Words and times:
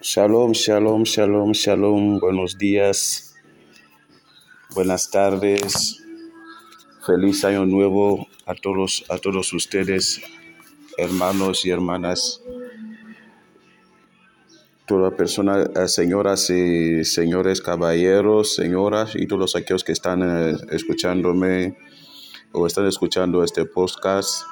Shalom, 0.00 0.52
shalom, 0.52 1.04
shalom, 1.04 1.52
shalom. 1.52 2.18
Buenos 2.18 2.58
días, 2.58 3.34
buenas 4.74 5.10
tardes. 5.10 6.04
Feliz 7.06 7.44
año 7.44 7.64
nuevo 7.66 8.26
a 8.44 8.54
todos, 8.54 9.04
a 9.08 9.18
todos 9.18 9.52
ustedes, 9.52 10.20
hermanos 10.98 11.64
y 11.64 11.70
hermanas. 11.70 12.42
Toda 14.86 15.16
persona, 15.16 15.62
eh, 15.62 15.88
señoras 15.88 16.50
y 16.50 17.04
señores, 17.04 17.60
caballeros, 17.60 18.54
señoras 18.54 19.14
y 19.14 19.26
todos 19.26 19.54
aquellos 19.56 19.84
que 19.84 19.92
están 19.92 20.22
eh, 20.22 20.56
escuchándome 20.72 21.78
o 22.52 22.66
están 22.66 22.86
escuchando 22.86 23.44
este 23.44 23.64
podcast 23.64 24.44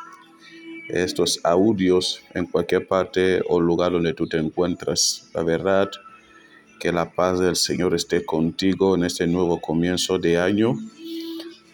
estos 0.92 1.40
audios 1.44 2.22
en 2.34 2.46
cualquier 2.46 2.86
parte 2.86 3.42
o 3.48 3.60
lugar 3.60 3.92
donde 3.92 4.14
tú 4.14 4.26
te 4.26 4.38
encuentras. 4.38 5.30
La 5.34 5.42
verdad, 5.42 5.90
que 6.78 6.92
la 6.92 7.10
paz 7.12 7.38
del 7.38 7.56
Señor 7.56 7.94
esté 7.94 8.24
contigo 8.24 8.94
en 8.94 9.04
este 9.04 9.26
nuevo 9.26 9.60
comienzo 9.60 10.18
de 10.18 10.38
año. 10.38 10.74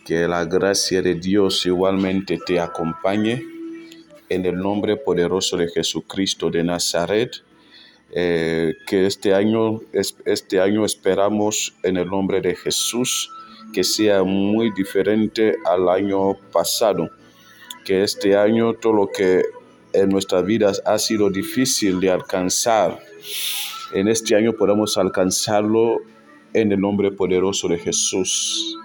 Que 0.05 0.29
la 0.29 0.45
gracia 0.45 1.03
de 1.03 1.15
Dios 1.15 1.65
igualmente 1.67 2.39
te 2.45 2.61
acompañe. 2.61 3.43
En 4.29 4.45
el 4.45 4.57
nombre 4.57 4.97
poderoso 4.97 5.57
de 5.57 5.69
Jesucristo 5.69 6.51
de 6.51 6.65
Nazaret. 6.65 7.31
Eh, 8.13 8.75
que 8.87 9.07
este 9.07 9.35
año, 9.35 9.81
este 9.93 10.61
año 10.61 10.85
esperamos 10.85 11.75
en 11.83 11.97
el 11.97 12.07
nombre 12.07 12.41
de 12.41 12.55
Jesús 12.55 13.31
que 13.73 13.83
sea 13.83 14.23
muy 14.23 14.71
diferente 14.73 15.57
al 15.65 15.89
año 15.89 16.35
pasado 16.53 17.11
que 17.87 18.03
este 18.03 18.37
año 18.37 18.75
todo 18.75 18.93
lo 18.93 19.11
que 19.11 19.43
en 19.93 20.09
nuestras 20.09 20.45
vidas 20.45 20.83
ha 20.85 20.99
sido 20.99 21.31
difícil 21.31 22.01
de 22.01 22.11
alcanzar, 22.11 22.99
en 23.95 24.09
este 24.09 24.35
año 24.35 24.53
podamos 24.55 24.99
alcanzarlo 24.99 26.01
en 26.53 26.73
el 26.73 26.81
nombre 26.81 27.13
poderoso 27.13 27.69
de 27.69 27.79
Jesús. 27.79 28.77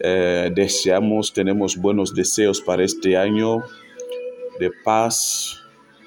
Eh, 0.00 0.50
deseamos, 0.54 1.32
tenemos 1.32 1.76
buenos 1.76 2.14
deseos 2.14 2.60
para 2.60 2.84
este 2.84 3.16
año 3.16 3.64
de 4.60 4.70
paz, 4.84 5.60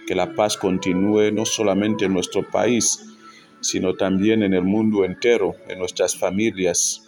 que 0.08 0.16
la 0.16 0.34
paz 0.34 0.56
continúe 0.56 1.32
no 1.34 1.46
solamente 1.46 2.06
en 2.06 2.14
nuestro 2.14 2.50
país, 2.50 3.06
sino 3.60 3.96
también 3.96 4.44
en 4.44 4.54
el 4.54 4.64
mundo 4.64 5.04
entero, 5.04 5.56
en 5.68 5.80
nuestras 5.80 6.16
familias, 6.16 7.04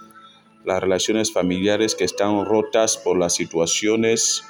las 0.65 0.81
relaciones 0.81 1.31
familiares 1.31 1.95
que 1.95 2.03
están 2.03 2.45
rotas 2.45 2.97
por 2.97 3.17
las 3.17 3.35
situaciones 3.35 4.43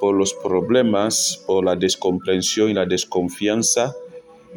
por 0.00 0.14
los 0.14 0.34
problemas, 0.34 1.42
por 1.46 1.64
la 1.64 1.76
descomprensión 1.76 2.70
y 2.70 2.74
la 2.74 2.86
desconfianza 2.86 3.94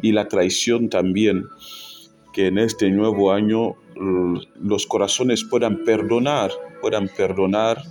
y 0.02 0.12
la 0.12 0.28
traición 0.28 0.88
también. 0.88 1.46
Que 2.32 2.46
en 2.46 2.58
este 2.58 2.90
nuevo 2.90 3.32
año 3.32 3.74
los 4.60 4.86
corazones 4.86 5.44
puedan 5.44 5.84
perdonar, 5.84 6.52
puedan 6.80 7.08
perdonar 7.08 7.82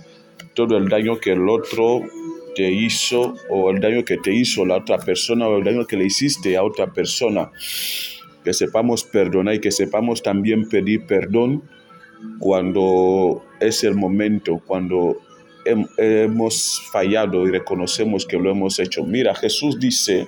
todo 0.54 0.76
el 0.76 0.88
daño 0.88 1.18
que 1.18 1.32
el 1.32 1.48
otro 1.48 2.00
te 2.54 2.70
hizo 2.70 3.34
o 3.48 3.70
el 3.70 3.80
daño 3.80 4.04
que 4.04 4.16
te 4.16 4.34
hizo 4.34 4.64
la 4.66 4.78
otra 4.78 4.98
persona 4.98 5.46
o 5.46 5.58
el 5.58 5.64
daño 5.64 5.86
que 5.86 5.96
le 5.96 6.06
hiciste 6.06 6.56
a 6.56 6.62
otra 6.62 6.92
persona. 6.92 7.50
Que 8.42 8.54
sepamos 8.54 9.04
perdonar 9.04 9.54
y 9.54 9.60
que 9.60 9.70
sepamos 9.70 10.22
también 10.22 10.68
pedir 10.68 11.06
perdón 11.06 11.62
cuando 12.38 13.44
es 13.60 13.84
el 13.84 13.94
momento, 13.94 14.60
cuando 14.66 15.20
hemos 15.64 16.82
fallado 16.92 17.46
y 17.46 17.50
reconocemos 17.50 18.26
que 18.26 18.38
lo 18.38 18.50
hemos 18.50 18.78
hecho. 18.78 19.04
Mira, 19.04 19.34
Jesús 19.34 19.78
dice 19.78 20.26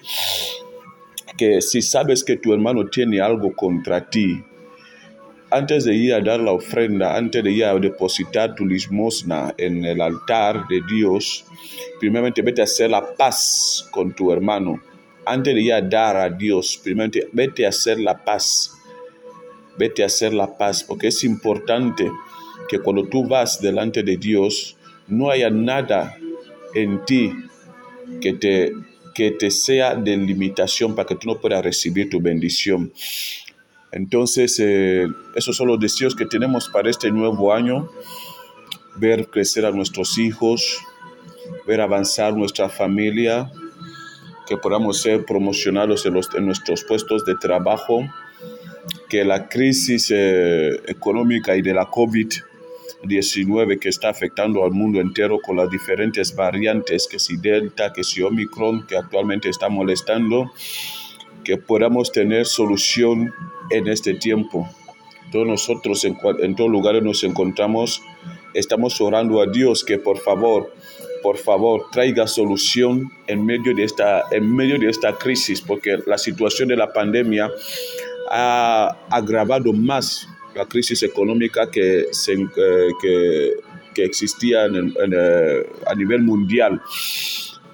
que 1.36 1.60
si 1.60 1.82
sabes 1.82 2.22
que 2.22 2.36
tu 2.36 2.52
hermano 2.52 2.86
tiene 2.86 3.20
algo 3.20 3.52
contra 3.54 4.08
ti, 4.08 4.42
antes 5.50 5.84
de 5.84 5.94
ir 5.94 6.14
a 6.14 6.20
dar 6.20 6.40
la 6.40 6.52
ofrenda, 6.52 7.14
antes 7.16 7.44
de 7.44 7.52
ir 7.52 7.64
a 7.64 7.74
depositar 7.74 8.54
tu 8.54 8.64
limosna 8.64 9.54
en 9.58 9.84
el 9.84 10.00
altar 10.00 10.66
de 10.68 10.80
Dios, 10.88 11.44
primeramente 12.00 12.40
vete 12.40 12.62
a 12.62 12.64
hacer 12.64 12.90
la 12.90 13.14
paz 13.14 13.86
con 13.90 14.14
tu 14.14 14.32
hermano. 14.32 14.80
Antes 15.26 15.54
de 15.54 15.60
ir 15.60 15.74
a 15.74 15.82
dar 15.82 16.16
a 16.16 16.30
Dios, 16.30 16.80
primeramente 16.82 17.28
vete 17.32 17.66
a 17.66 17.68
hacer 17.68 18.00
la 18.00 18.16
paz. 18.16 18.81
Vete 19.78 20.02
a 20.02 20.06
hacer 20.06 20.34
la 20.34 20.56
paz, 20.56 20.84
porque 20.84 21.08
es 21.08 21.24
importante 21.24 22.10
que 22.68 22.78
cuando 22.78 23.06
tú 23.06 23.26
vas 23.26 23.60
delante 23.60 24.02
de 24.02 24.16
Dios, 24.16 24.76
no 25.08 25.30
haya 25.30 25.50
nada 25.50 26.16
en 26.74 27.04
ti 27.04 27.32
que 28.20 28.34
te, 28.34 28.72
que 29.14 29.32
te 29.32 29.50
sea 29.50 29.94
de 29.94 30.16
limitación 30.16 30.94
para 30.94 31.06
que 31.06 31.16
tú 31.16 31.28
no 31.28 31.40
puedas 31.40 31.64
recibir 31.64 32.10
tu 32.10 32.20
bendición. 32.20 32.92
Entonces, 33.90 34.58
eh, 34.58 35.06
esos 35.34 35.56
son 35.56 35.68
los 35.68 35.78
deseos 35.78 36.14
que 36.14 36.24
tenemos 36.24 36.68
para 36.68 36.88
este 36.88 37.10
nuevo 37.10 37.52
año, 37.52 37.90
ver 38.96 39.28
crecer 39.28 39.66
a 39.66 39.70
nuestros 39.70 40.16
hijos, 40.18 40.78
ver 41.66 41.80
avanzar 41.80 42.34
nuestra 42.34 42.70
familia, 42.70 43.50
que 44.46 44.56
podamos 44.56 45.00
ser 45.00 45.24
promocionados 45.24 46.06
en, 46.06 46.14
nuestros 46.46 46.84
puestos 46.84 47.24
de 47.24 47.34
trabajo, 47.36 48.00
que 49.12 49.26
la 49.26 49.46
crisis 49.46 50.10
eh, 50.10 50.70
económica 50.86 51.54
y 51.54 51.60
de 51.60 51.74
la 51.74 51.84
COVID 51.84 52.32
19 53.02 53.78
que 53.78 53.90
está 53.90 54.08
afectando 54.08 54.64
al 54.64 54.70
mundo 54.70 55.02
entero 55.02 55.38
con 55.38 55.58
las 55.58 55.68
diferentes 55.68 56.34
variantes, 56.34 57.06
que 57.06 57.18
si 57.18 57.36
Delta, 57.36 57.92
que 57.92 58.04
si 58.04 58.22
Omicron, 58.22 58.86
que 58.86 58.96
actualmente 58.96 59.50
está 59.50 59.68
molestando, 59.68 60.50
que 61.44 61.58
podamos 61.58 62.10
tener 62.10 62.46
solución 62.46 63.34
en 63.68 63.86
este 63.86 64.14
tiempo. 64.14 64.66
Todos 65.30 65.46
nosotros 65.46 66.06
en, 66.06 66.16
en 66.40 66.56
todos 66.56 66.70
lugares 66.70 67.02
nos 67.02 67.22
encontramos, 67.22 68.00
estamos 68.54 68.98
orando 69.02 69.42
a 69.42 69.46
Dios 69.46 69.84
que 69.84 69.98
por 69.98 70.20
favor, 70.20 70.72
por 71.22 71.36
favor, 71.36 71.90
traiga 71.92 72.26
solución 72.26 73.12
en 73.26 73.44
medio 73.44 73.74
de 73.74 73.84
esta, 73.84 74.22
en 74.30 74.56
medio 74.56 74.78
de 74.78 74.88
esta 74.88 75.12
crisis, 75.18 75.60
porque 75.60 75.98
la 76.06 76.16
situación 76.16 76.68
de 76.68 76.76
la 76.76 76.94
pandemia 76.94 77.50
ha 78.34 78.96
agravado 79.10 79.72
más 79.74 80.26
la 80.54 80.66
crisis 80.66 81.02
económica 81.02 81.70
que, 81.70 82.00
eh, 82.00 82.88
que, 83.00 83.52
que 83.94 84.04
existía 84.04 84.66
eh, 84.66 85.66
a 85.86 85.94
nivel 85.94 86.22
mundial. 86.22 86.80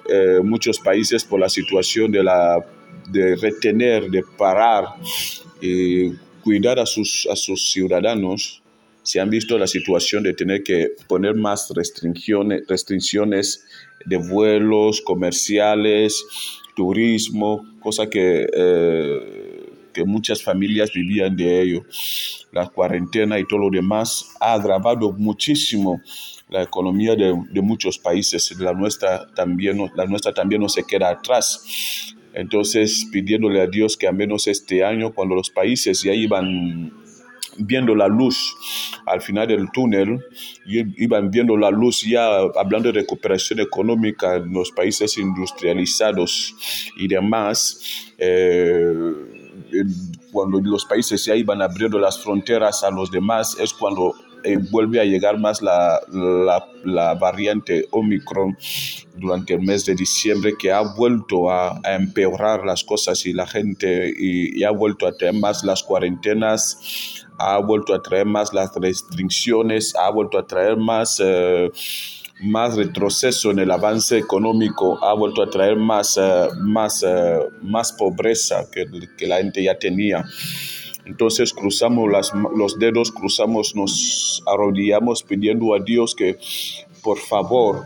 Eh, 0.08 0.40
muchos 0.42 0.80
países 0.80 1.24
por 1.24 1.38
la 1.38 1.48
situación 1.48 2.10
de, 2.10 2.24
la, 2.24 2.64
de 3.08 3.36
retener, 3.36 4.10
de 4.10 4.24
parar 4.36 4.84
y 5.60 6.10
cuidar 6.42 6.80
a 6.80 6.86
sus, 6.86 7.28
a 7.30 7.36
sus 7.36 7.70
ciudadanos, 7.70 8.62
se 9.02 9.20
han 9.20 9.30
visto 9.30 9.56
la 9.58 9.66
situación 9.66 10.24
de 10.24 10.34
tener 10.34 10.62
que 10.64 10.88
poner 11.06 11.34
más 11.34 11.70
restricciones, 11.74 12.66
restricciones 12.66 13.64
de 14.04 14.16
vuelos 14.16 15.00
comerciales, 15.02 16.24
turismo, 16.74 17.66
cosa 17.80 18.08
que 18.08 18.46
muchas 20.04 20.42
familias 20.42 20.92
vivían 20.92 21.36
de 21.36 21.62
ello. 21.62 21.84
La 22.52 22.68
cuarentena 22.68 23.38
y 23.38 23.44
todo 23.44 23.60
lo 23.60 23.70
demás 23.70 24.34
ha 24.40 24.54
agravado 24.54 25.12
muchísimo 25.12 26.00
la 26.48 26.62
economía 26.62 27.14
de, 27.14 27.62
muchos 27.62 27.98
países. 27.98 28.54
La 28.58 28.72
nuestra, 28.72 29.26
también, 29.34 29.78
la 29.94 30.06
nuestra 30.06 30.32
también 30.32 30.60
no 30.62 30.68
se 30.68 30.84
queda 30.84 31.10
atrás. 31.10 32.14
Entonces, 32.32 33.06
pidiéndole 33.12 33.60
a 33.60 33.66
Dios 33.66 33.96
que 33.96 34.06
al 34.06 34.14
menos 34.14 34.46
este 34.46 34.84
año, 34.84 35.12
cuando 35.12 35.34
los 35.34 35.50
países 35.50 36.02
ya 36.02 36.12
iban 36.12 36.92
viendo 37.58 37.94
la 37.94 38.06
luz 38.06 38.54
al 39.06 39.20
final 39.20 39.48
del 39.48 39.70
túnel, 39.72 40.20
iban 40.66 41.30
viendo 41.30 41.56
la 41.56 41.70
luz 41.70 42.02
ya 42.02 42.38
hablando 42.56 42.92
de 42.92 43.00
recuperación 43.00 43.60
económica 43.60 44.36
en 44.36 44.52
los 44.52 44.70
países 44.70 45.18
industrializados 45.18 46.54
y 46.96 47.08
demás. 47.08 48.12
Eh, 48.18 48.92
cuando 50.32 50.60
los 50.60 50.84
países 50.84 51.24
ya 51.24 51.34
iban 51.34 51.62
abriendo 51.62 51.98
las 51.98 52.22
fronteras 52.22 52.84
a 52.84 52.90
los 52.90 53.10
demás, 53.10 53.56
es 53.60 53.72
cuando 53.72 54.14
eh, 54.44 54.56
vuelve 54.70 55.00
a 55.00 55.04
llegar 55.04 55.38
más 55.38 55.60
la, 55.62 56.00
variante 57.20 57.86
Omicron 57.90 58.56
durante 59.16 59.54
el 59.54 59.62
mes 59.62 59.84
de 59.84 59.94
diciembre 59.94 60.54
que 60.58 60.70
ha 60.70 60.80
vuelto 60.80 61.50
a, 61.50 61.80
empeorar 61.84 62.64
las 62.64 62.84
cosas 62.84 63.26
y 63.26 63.32
la 63.32 63.46
gente 63.46 64.12
y, 64.16 64.62
ha 64.62 64.70
vuelto 64.70 65.06
a 65.06 65.12
traer 65.12 65.34
más 65.34 65.64
las 65.64 65.82
cuarentenas, 65.82 67.26
ha 67.38 67.58
vuelto 67.58 67.94
a 67.94 68.02
traer 68.02 68.26
más 68.26 68.52
las 68.52 68.74
restricciones, 68.74 69.94
ha 69.96 70.10
vuelto 70.10 70.38
a 70.38 70.46
traer 70.46 70.76
más... 70.76 71.20
Eh, 71.24 71.70
más 72.40 72.76
retroceso 72.76 73.50
en 73.50 73.58
el 73.58 73.70
avance 73.70 74.16
económico 74.16 75.02
ha 75.04 75.14
vuelto 75.14 75.42
a 75.42 75.50
traer 75.50 75.76
más, 75.76 76.16
eh, 76.16 76.48
más, 76.60 77.04
eh, 77.06 77.38
más 77.62 77.92
pobreza 77.92 78.70
que, 78.70 78.86
que, 79.16 79.26
la 79.26 79.38
gente 79.38 79.62
ya 79.62 79.78
tenía. 79.78 80.24
Entonces 81.04 81.52
cruzamos 81.52 82.10
las, 82.10 82.32
los 82.54 82.78
dedos, 82.78 83.10
cruzamos, 83.10 83.74
nos 83.74 84.42
arrodillamos 84.46 85.22
pidiendo 85.22 85.74
a 85.74 85.80
Dios 85.80 86.14
que 86.14 86.38
por 87.02 87.18
favor 87.18 87.84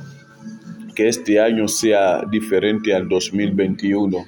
que 0.95 1.09
este 1.09 1.41
año 1.41 1.69
sea 1.69 2.23
diferente 2.31 2.95
al 2.95 3.09
2021 3.09 4.27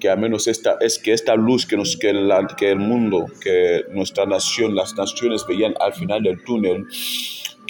que 0.00 0.08
al 0.08 0.18
menos 0.18 0.48
esta, 0.48 0.78
es 0.80 0.98
que 0.98 1.12
esta 1.12 1.36
luz 1.36 1.66
que, 1.66 1.76
nos, 1.76 1.96
que, 1.96 2.12
la, 2.12 2.46
que 2.56 2.70
el 2.70 2.78
mundo, 2.78 3.26
que 3.40 3.84
nuestra 3.92 4.26
nación, 4.26 4.74
las 4.74 4.96
naciones 4.96 5.44
veían 5.46 5.74
al 5.78 5.92
final 5.92 6.22
del 6.22 6.42
túnel, 6.42 6.86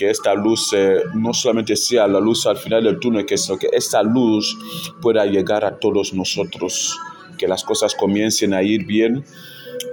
que 0.01 0.09
esta 0.09 0.33
luz 0.33 0.73
eh, 0.73 1.03
no 1.13 1.35
solamente 1.35 1.77
sea 1.77 2.09
la 2.09 2.21
luz 2.21 2.47
al 2.47 2.57
final 2.57 2.85
del 2.85 2.99
túnel, 2.99 3.27
que 3.27 3.37
sino 3.37 3.59
que 3.59 3.69
esta 3.71 4.03
luz 4.03 4.57
pueda 5.03 5.27
llegar 5.27 5.63
a 5.63 5.79
todos 5.79 6.15
nosotros, 6.15 6.99
que 7.37 7.47
las 7.47 7.63
cosas 7.65 7.95
comiencen 7.95 8.55
a 8.55 8.63
ir 8.63 8.87
bien, 8.87 9.23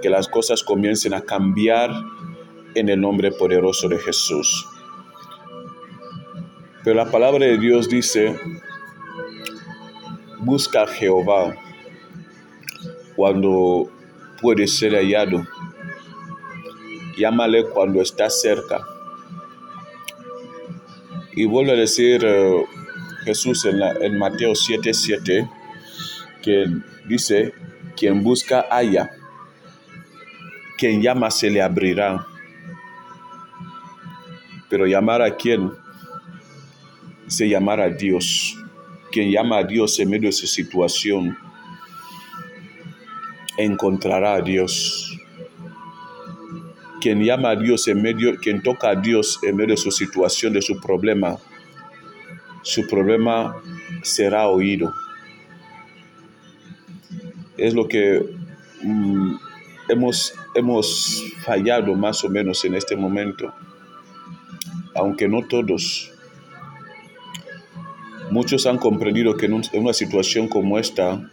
que 0.00 0.08
las 0.08 0.26
cosas 0.26 0.62
comiencen 0.62 1.12
a 1.12 1.20
cambiar 1.20 1.90
en 2.74 2.88
el 2.88 2.98
nombre 2.98 3.32
poderoso 3.32 3.86
de 3.86 3.98
Jesús. 3.98 4.66
Pero 6.84 6.96
la 6.96 7.10
palabra 7.10 7.44
de 7.44 7.58
Dios 7.58 7.90
dice, 7.90 8.34
busca 10.38 10.84
a 10.84 10.86
Jehová 10.86 11.54
cuando 13.14 13.90
puede 14.40 14.68
ser 14.68 14.94
hallado. 14.94 15.46
Llámale 17.18 17.66
cuando 17.66 18.00
está 18.00 18.30
cerca. 18.30 18.86
Y 21.32 21.44
vuelve 21.44 21.72
a 21.72 21.76
decir 21.76 22.24
uh, 22.24 22.66
Jesús 23.24 23.64
en, 23.64 23.78
la, 23.78 23.92
en 23.92 24.18
Mateo 24.18 24.52
7:7 24.52 24.92
7, 24.92 25.48
que 26.42 26.66
dice, 27.06 27.52
quien 27.96 28.22
busca 28.22 28.66
haya, 28.70 29.10
quien 30.76 31.02
llama 31.02 31.30
se 31.30 31.50
le 31.50 31.60
abrirá. 31.60 32.26
Pero 34.68 34.86
llamar 34.86 35.22
a 35.22 35.36
quién? 35.36 35.70
Se 37.26 37.48
llamar 37.48 37.80
a 37.80 37.88
Dios. 37.88 38.56
Quien 39.10 39.30
llama 39.30 39.58
a 39.58 39.64
Dios 39.64 39.98
en 39.98 40.10
medio 40.10 40.28
de 40.28 40.32
su 40.32 40.46
situación 40.46 41.36
encontrará 43.56 44.34
a 44.34 44.40
Dios. 44.40 45.07
Quien 47.00 47.22
llama 47.22 47.50
a 47.50 47.56
Dios 47.56 47.86
en 47.88 48.02
medio, 48.02 48.36
quien 48.36 48.62
toca 48.62 48.90
a 48.90 48.94
Dios 48.96 49.38
en 49.42 49.56
medio 49.56 49.74
de 49.74 49.76
su 49.76 49.90
situación, 49.90 50.52
de 50.52 50.62
su 50.62 50.80
problema, 50.80 51.38
su 52.62 52.86
problema 52.86 53.56
será 54.02 54.48
oído. 54.48 54.92
Es 57.56 57.74
lo 57.74 57.88
que 57.88 58.22
mm, 58.82 59.36
hemos, 59.88 60.34
hemos 60.54 61.24
fallado 61.44 61.94
más 61.94 62.24
o 62.24 62.28
menos 62.28 62.64
en 62.64 62.74
este 62.74 62.96
momento, 62.96 63.52
aunque 64.94 65.28
no 65.28 65.46
todos. 65.46 66.12
Muchos 68.30 68.66
han 68.66 68.76
comprendido 68.76 69.36
que 69.36 69.46
en 69.46 69.62
una 69.72 69.92
situación 69.92 70.48
como 70.48 70.78
esta, 70.78 71.30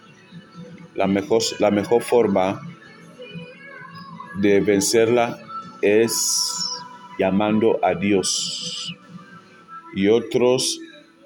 la 0.94 1.08
mejor, 1.08 1.42
la 1.60 1.72
mejor 1.72 2.02
forma 2.02 2.62
de 4.36 4.62
vencerla 4.62 5.45
es 5.86 6.70
llamando 7.20 7.80
a 7.84 7.94
Dios. 7.96 8.94
Y 9.96 10.08
otros 10.08 10.80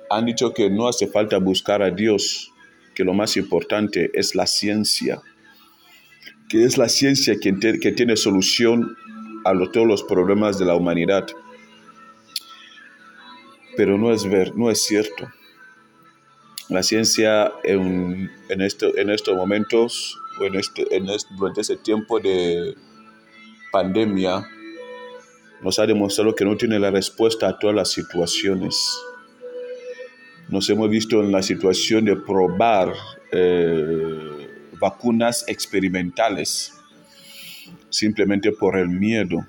han 0.09 0.25
dicho 0.25 0.53
que 0.53 0.69
no 0.69 0.87
hace 0.87 1.07
falta 1.07 1.37
buscar 1.37 1.81
a 1.81 1.91
Dios, 1.91 2.51
que 2.93 3.03
lo 3.03 3.13
más 3.13 3.37
importante 3.37 4.11
es 4.13 4.35
la 4.35 4.45
ciencia, 4.45 5.21
que 6.49 6.65
es 6.65 6.77
la 6.77 6.89
ciencia 6.89 7.35
que, 7.39 7.53
que 7.79 7.91
tiene 7.91 8.17
solución 8.17 8.95
a 9.45 9.53
todos 9.71 9.87
los 9.87 10.03
problemas 10.03 10.59
de 10.59 10.65
la 10.65 10.75
humanidad. 10.75 11.25
Pero 13.77 13.97
no 13.97 14.11
es 14.11 14.29
ver, 14.29 14.55
no 14.55 14.69
es 14.69 14.83
cierto. 14.83 15.29
La 16.67 16.83
ciencia 16.83 17.51
en, 17.63 18.29
en, 18.49 18.61
en 18.61 19.09
estos 19.09 19.35
momentos, 19.35 20.17
en 20.41 20.55
este, 20.55 20.95
en 20.95 21.09
este, 21.09 21.33
durante 21.35 21.61
ese 21.61 21.77
tiempo 21.77 22.19
de 22.19 22.75
pandemia, 23.71 24.47
nos 25.61 25.79
ha 25.79 25.85
demostrado 25.85 26.35
que 26.35 26.45
no 26.45 26.55
tiene 26.55 26.79
la 26.79 26.91
respuesta 26.91 27.47
a 27.47 27.59
todas 27.59 27.75
las 27.75 27.91
situaciones. 27.91 28.97
Nos 30.47 30.69
hemos 30.69 30.89
visto 30.89 31.21
en 31.21 31.31
la 31.31 31.41
situación 31.41 32.05
de 32.05 32.15
probar 32.15 32.93
eh, 33.31 34.47
vacunas 34.79 35.45
experimentales 35.47 36.73
simplemente 37.89 38.51
por 38.51 38.77
el 38.77 38.87
miedo. 38.87 39.45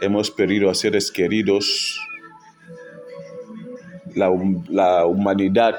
Hemos 0.00 0.30
perdido 0.30 0.70
a 0.70 0.74
seres 0.74 1.10
queridos 1.10 1.98
la, 4.14 5.04
humanidad 5.06 5.76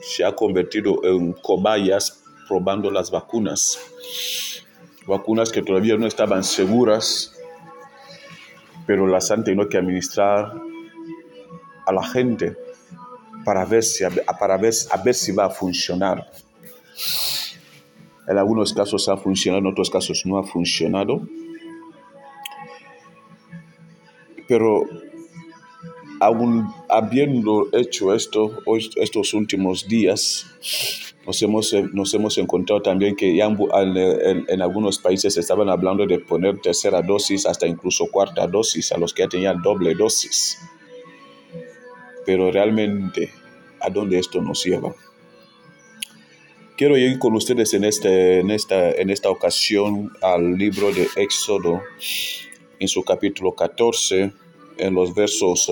se 0.00 0.24
ha 0.24 0.32
convertido 0.32 1.00
en 1.04 1.32
cobayas 1.32 2.22
probando 2.46 2.90
las 2.90 3.10
vacunas. 3.10 3.78
Vacunas 5.08 5.50
que 5.50 5.62
todavía 5.62 5.96
no 5.96 6.06
estaban 6.06 6.44
seguras, 6.44 7.34
pero 8.86 9.06
las 9.06 9.30
han 9.30 9.42
tenido 9.42 9.66
que 9.68 9.78
administrar 9.78 10.52
a 11.86 11.92
la 11.92 12.06
gente 12.06 12.56
para 13.42 13.64
ver 13.64 13.82
si, 13.82 14.04
para 14.38 14.58
ver, 14.58 14.74
a 14.90 15.02
ver 15.02 15.14
si 15.14 15.32
va 15.32 15.46
a 15.46 15.50
funcionar. 15.50 16.30
En 18.28 18.36
algunos 18.36 18.74
casos 18.74 19.08
ha 19.08 19.16
funcionado, 19.16 19.60
en 19.60 19.72
otros 19.72 19.88
casos 19.88 20.26
no 20.26 20.36
ha 20.38 20.44
funcionado. 20.44 21.22
Pero 24.46 24.84
habiendo 26.90 27.68
hecho 27.72 28.12
esto 28.12 28.62
estos 28.96 29.32
últimos 29.32 29.88
días, 29.88 30.46
nos 31.28 31.42
hemos, 31.42 31.74
nos 31.92 32.14
hemos 32.14 32.38
encontrado 32.38 32.80
también 32.80 33.14
que 33.14 33.36
ya 33.36 33.44
en, 33.44 34.46
en, 34.48 34.62
algunos 34.62 34.98
países 34.98 35.36
estaban 35.36 35.68
hablando 35.68 36.06
de 36.06 36.20
poner 36.20 36.58
tercera 36.58 37.02
dosis, 37.02 37.44
hasta 37.44 37.66
incluso 37.66 38.06
cuarta 38.06 38.46
dosis 38.46 38.92
a 38.92 38.96
los 38.96 39.12
que 39.12 39.24
ya 39.24 39.28
tenían 39.28 39.60
doble 39.60 39.94
dosis. 39.94 40.58
Pero 42.24 42.50
realmente, 42.50 43.30
¿a 43.78 43.90
dónde 43.90 44.18
esto 44.18 44.40
nos 44.40 44.64
lleva? 44.64 44.94
Quiero 46.78 46.96
ir 46.96 47.18
con 47.18 47.34
ustedes 47.34 47.74
en, 47.74 47.84
este, 47.84 48.40
en, 48.40 48.50
esta, 48.50 48.92
en 48.92 49.10
esta 49.10 49.28
ocasión 49.28 50.10
al 50.22 50.56
libro 50.56 50.90
de 50.92 51.08
Éxodo, 51.16 51.82
en 52.78 52.88
su 52.88 53.02
capítulo 53.02 53.52
14 53.52 54.32
en 54.78 54.94
los 54.94 55.14
versos 55.14 55.70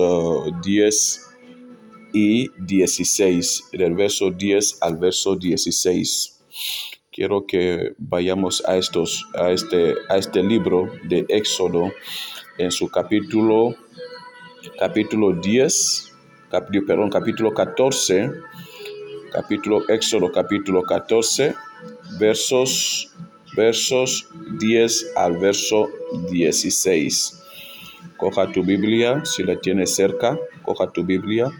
10 0.63 1.21
uh, 1.23 1.26
y 2.13 2.49
16, 2.57 3.69
del 3.73 3.95
verso 3.95 4.31
10 4.31 4.77
al 4.81 4.97
verso 4.97 5.35
16. 5.35 6.37
Quiero 7.11 7.45
que 7.47 7.93
vayamos 7.97 8.63
a, 8.65 8.77
estos, 8.77 9.25
a, 9.33 9.51
este, 9.51 9.95
a 10.09 10.17
este 10.17 10.43
libro 10.43 10.91
de 11.03 11.25
Éxodo 11.29 11.91
en 12.57 12.71
su 12.71 12.89
capítulo, 12.89 13.75
capítulo 14.79 15.33
10, 15.33 16.13
perdón, 16.85 17.09
capítulo 17.09 17.53
14, 17.53 18.31
capítulo 19.31 19.87
Éxodo, 19.89 20.31
capítulo 20.31 20.83
14, 20.83 21.55
versos, 22.19 23.11
versos 23.55 24.27
10 24.59 25.13
al 25.15 25.37
verso 25.37 25.89
16. 26.29 27.43
Coja 28.17 28.51
tu 28.51 28.63
Biblia, 28.63 29.23
si 29.25 29.43
la 29.43 29.59
tienes 29.59 29.95
cerca, 29.95 30.39
coja 30.63 30.91
tu 30.91 31.03
Biblia 31.03 31.51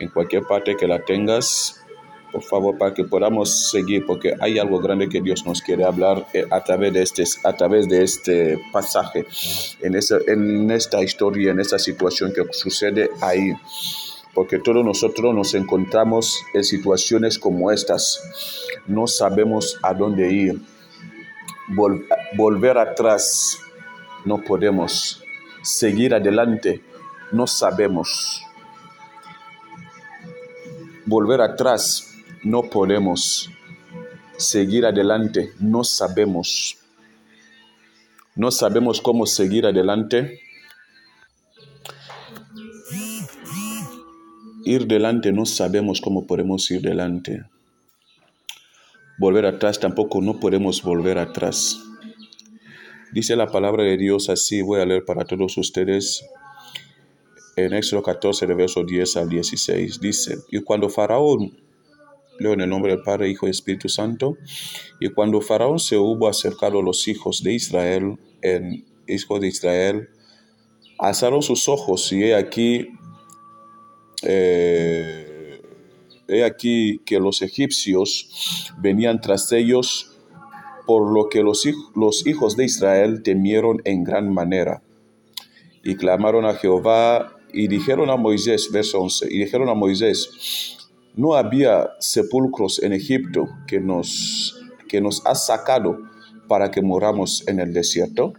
en 0.00 0.08
cualquier 0.08 0.44
parte 0.44 0.76
que 0.76 0.86
la 0.86 1.04
tengas, 1.04 1.84
por 2.32 2.42
favor, 2.42 2.76
para 2.76 2.92
que 2.92 3.04
podamos 3.04 3.70
seguir, 3.70 4.04
porque 4.06 4.34
hay 4.40 4.58
algo 4.58 4.80
grande 4.80 5.08
que 5.08 5.20
Dios 5.20 5.46
nos 5.46 5.62
quiere 5.62 5.84
hablar 5.84 6.26
eh, 6.34 6.44
a 6.50 6.62
través 6.62 6.92
de 6.92 7.02
este, 7.02 7.24
a 7.44 7.54
través 7.54 7.88
de 7.88 8.04
este 8.04 8.58
pasaje, 8.72 9.26
en, 9.80 9.94
esa, 9.94 10.18
en 10.26 10.70
esta 10.70 11.02
historia, 11.02 11.52
en 11.52 11.60
esta 11.60 11.78
situación 11.78 12.32
que 12.34 12.44
sucede 12.52 13.10
ahí. 13.20 13.52
Porque 14.34 14.58
todos 14.58 14.84
nosotros 14.84 15.34
nos 15.34 15.54
encontramos 15.54 16.38
en 16.54 16.62
situaciones 16.62 17.38
como 17.38 17.72
estas. 17.72 18.20
No 18.86 19.06
sabemos 19.06 19.78
a 19.82 19.94
dónde 19.94 20.30
ir. 20.30 20.60
volver 22.36 22.78
atrás 22.78 23.58
no 24.24 24.38
podemos 24.38 25.22
seguir 25.62 26.14
adelante, 26.14 26.82
no 27.32 27.46
sabemos. 27.46 28.47
Volver 31.08 31.40
atrás, 31.40 32.14
no 32.44 32.64
podemos. 32.64 33.48
Seguir 34.36 34.84
adelante, 34.84 35.54
no 35.58 35.82
sabemos. 35.82 36.76
No 38.36 38.50
sabemos 38.50 39.00
cómo 39.00 39.24
seguir 39.24 39.64
adelante. 39.64 40.38
Ir 44.66 44.86
delante, 44.86 45.32
no 45.32 45.46
sabemos 45.46 46.02
cómo 46.02 46.26
podemos 46.26 46.70
ir 46.70 46.82
delante. 46.82 47.42
Volver 49.18 49.46
atrás, 49.46 49.80
tampoco 49.80 50.20
no 50.20 50.38
podemos 50.38 50.82
volver 50.82 51.16
atrás. 51.16 51.82
Dice 53.12 53.34
la 53.34 53.46
palabra 53.46 53.82
de 53.82 53.96
Dios 53.96 54.28
así, 54.28 54.60
voy 54.60 54.82
a 54.82 54.84
leer 54.84 55.06
para 55.06 55.24
todos 55.24 55.56
ustedes 55.56 56.28
en 57.64 57.74
Éxodo 57.74 58.02
14, 58.02 58.46
de 58.46 58.54
verso 58.54 58.84
10 58.84 59.16
al 59.16 59.28
16. 59.28 60.00
Dice, 60.00 60.38
y 60.50 60.60
cuando 60.60 60.88
Faraón, 60.88 61.58
leo 62.38 62.52
en 62.52 62.60
el 62.60 62.68
nombre 62.68 62.92
del 62.92 63.02
Padre, 63.02 63.28
Hijo 63.28 63.46
y 63.46 63.50
Espíritu 63.50 63.88
Santo, 63.88 64.36
y 65.00 65.08
cuando 65.08 65.40
Faraón 65.40 65.78
se 65.78 65.96
hubo 65.96 66.28
acercado 66.28 66.78
a 66.78 66.82
los 66.82 67.08
hijos 67.08 67.42
de 67.42 67.54
Israel, 67.54 68.18
en 68.42 68.84
hijo 69.08 69.40
de 69.40 69.48
Israel, 69.48 70.08
alzaron 70.98 71.42
sus 71.42 71.68
ojos 71.68 72.12
y 72.12 72.24
he 72.24 72.34
aquí, 72.34 72.88
eh, 74.22 75.60
he 76.28 76.44
aquí 76.44 77.00
que 77.04 77.18
los 77.18 77.42
egipcios 77.42 78.72
venían 78.78 79.20
tras 79.20 79.50
ellos, 79.52 80.14
por 80.86 81.12
lo 81.12 81.28
que 81.28 81.42
los, 81.42 81.64
los 81.94 82.26
hijos 82.26 82.56
de 82.56 82.64
Israel 82.64 83.22
temieron 83.22 83.82
en 83.84 84.04
gran 84.04 84.32
manera 84.32 84.82
y 85.82 85.96
clamaron 85.96 86.46
a 86.46 86.54
Jehová 86.54 87.37
y 87.52 87.68
dijeron 87.68 88.10
a 88.10 88.16
Moisés, 88.16 88.70
verso 88.70 89.00
11, 89.00 89.26
y 89.30 89.38
dijeron 89.38 89.68
a 89.68 89.74
Moisés, 89.74 90.76
no 91.14 91.34
había 91.34 91.90
sepulcros 91.98 92.82
en 92.82 92.92
Egipto 92.92 93.48
que 93.66 93.80
nos, 93.80 94.56
que 94.88 95.00
nos 95.00 95.24
has 95.26 95.46
sacado 95.46 95.98
para 96.46 96.70
que 96.70 96.82
moramos 96.82 97.46
en 97.48 97.60
el 97.60 97.72
desierto. 97.72 98.34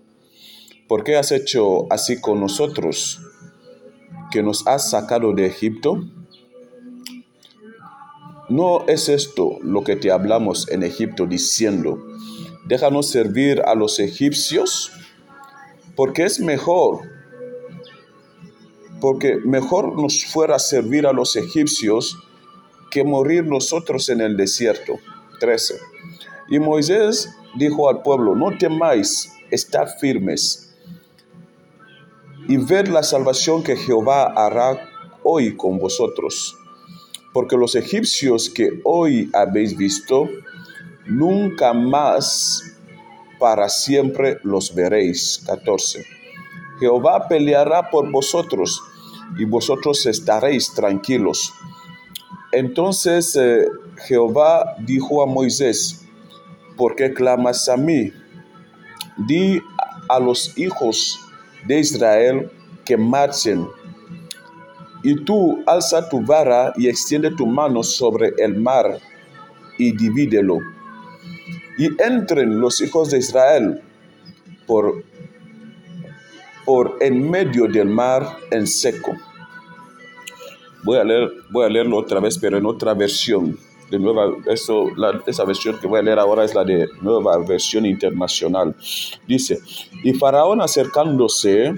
¿Por 0.87 1.03
qué 1.03 1.17
has 1.17 1.31
hecho 1.31 1.91
así 1.91 2.19
con 2.19 2.39
nosotros 2.39 3.21
que 4.31 4.41
nos 4.41 4.65
has 4.67 4.89
sacado 4.89 5.33
de 5.33 5.45
Egipto? 5.45 6.03
¿No 8.47 8.87
es 8.87 9.09
esto 9.09 9.59
lo 9.61 9.83
que 9.83 9.95
te 9.95 10.11
hablamos 10.11 10.69
en 10.69 10.81
Egipto 10.83 11.27
diciendo, 11.27 11.99
déjanos 12.65 13.09
servir 13.09 13.61
a 13.61 13.75
los 13.75 13.99
egipcios? 13.99 14.91
Porque 15.95 16.23
es 16.23 16.39
mejor 16.39 17.18
porque 18.99 19.37
mejor 19.45 19.99
nos 19.99 20.25
fuera 20.25 20.59
servir 20.59 21.07
a 21.07 21.13
los 21.13 21.35
egipcios 21.35 22.17
que 22.91 23.03
morir 23.03 23.45
nosotros 23.45 24.09
en 24.09 24.21
el 24.21 24.35
desierto. 24.35 24.93
13. 25.39 25.75
Y 26.49 26.59
Moisés 26.59 27.29
dijo 27.55 27.89
al 27.89 28.01
pueblo, 28.01 28.35
no 28.35 28.57
temáis, 28.57 29.31
estad 29.51 29.87
firmes 29.99 30.69
y 32.47 32.57
ver 32.57 32.89
la 32.89 33.03
salvación 33.03 33.63
que 33.63 33.77
Jehová 33.77 34.33
hará 34.35 34.89
hoy 35.23 35.55
con 35.55 35.77
vosotros. 35.77 36.57
Porque 37.31 37.55
los 37.55 37.75
egipcios 37.75 38.49
que 38.49 38.81
hoy 38.83 39.29
habéis 39.33 39.77
visto, 39.77 40.27
nunca 41.05 41.73
más 41.73 42.75
para 43.39 43.69
siempre 43.69 44.39
los 44.43 44.73
veréis. 44.73 45.43
14. 45.45 46.03
Jehová 46.79 47.27
peleará 47.27 47.91
por 47.91 48.09
vosotros 48.11 48.81
y 49.37 49.45
vosotros 49.45 50.05
estaréis 50.05 50.73
tranquilos. 50.73 51.53
Entonces 52.51 53.35
eh, 53.35 53.67
Jehová 54.07 54.75
dijo 54.79 55.21
a 55.21 55.25
Moisés, 55.25 56.05
¿por 56.75 56.95
qué 56.95 57.13
clamas 57.13 57.69
a 57.69 57.77
mí? 57.77 58.11
Di 59.17 59.61
a 60.07 60.19
los 60.19 60.57
hijos 60.57 61.19
de 61.67 61.79
Israel 61.79 62.51
que 62.85 62.97
marchen. 62.97 63.67
Y 65.03 65.23
tú 65.23 65.63
alza 65.65 66.09
tu 66.09 66.21
vara 66.21 66.73
y 66.75 66.87
extiende 66.87 67.31
tu 67.31 67.45
mano 67.45 67.83
sobre 67.83 68.33
el 68.37 68.55
mar 68.55 68.99
y 69.77 69.95
divídelo. 69.95 70.59
Y 71.77 71.89
entren 72.01 72.59
los 72.59 72.81
hijos 72.81 73.11
de 73.11 73.19
Israel 73.19 73.81
por 74.67 75.03
por 76.69 76.97
en 77.01 77.27
medio 77.27 77.67
del 77.67 77.87
mar 77.87 78.37
en 78.51 78.67
seco. 78.67 79.17
Voy 80.83 80.99
a, 80.99 81.03
leer, 81.03 81.31
voy 81.49 81.65
a 81.65 81.69
leerlo 81.69 81.97
otra 81.97 82.19
vez, 82.19 82.37
pero 82.37 82.59
en 82.59 82.65
otra 82.67 82.93
versión. 82.93 83.57
De 83.89 83.97
nueva, 83.97 84.37
eso, 84.45 84.85
esa 85.25 85.45
versión 85.45 85.79
que 85.79 85.87
voy 85.87 85.97
a 85.97 86.03
leer 86.03 86.19
ahora 86.19 86.45
es 86.45 86.53
la 86.53 86.63
de 86.63 86.87
nueva 87.01 87.39
versión 87.39 87.87
internacional. 87.87 88.75
Dice, 89.27 89.57
y 90.03 90.13
Faraón 90.13 90.61
acercándose, 90.61 91.73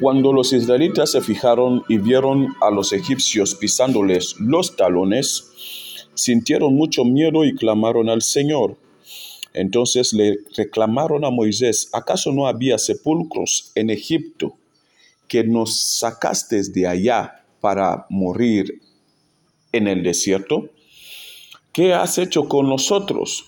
cuando 0.00 0.32
los 0.32 0.54
israelitas 0.54 1.12
se 1.12 1.20
fijaron 1.20 1.84
y 1.86 1.98
vieron 1.98 2.54
a 2.62 2.70
los 2.70 2.94
egipcios 2.94 3.54
pisándoles 3.54 4.36
los 4.40 4.74
talones, 4.74 6.08
sintieron 6.14 6.74
mucho 6.74 7.04
miedo 7.04 7.44
y 7.44 7.54
clamaron 7.54 8.08
al 8.08 8.22
Señor. 8.22 8.78
Entonces 9.58 10.12
le 10.12 10.38
reclamaron 10.56 11.24
a 11.24 11.30
Moisés, 11.30 11.88
¿acaso 11.92 12.32
no 12.32 12.46
había 12.46 12.78
sepulcros 12.78 13.72
en 13.74 13.90
Egipto 13.90 14.56
que 15.26 15.42
nos 15.42 15.98
sacaste 15.98 16.62
de 16.62 16.86
allá 16.86 17.44
para 17.60 18.06
morir 18.08 18.80
en 19.72 19.88
el 19.88 20.04
desierto? 20.04 20.70
¿Qué 21.72 21.92
has 21.92 22.18
hecho 22.18 22.48
con 22.48 22.68
nosotros? 22.68 23.46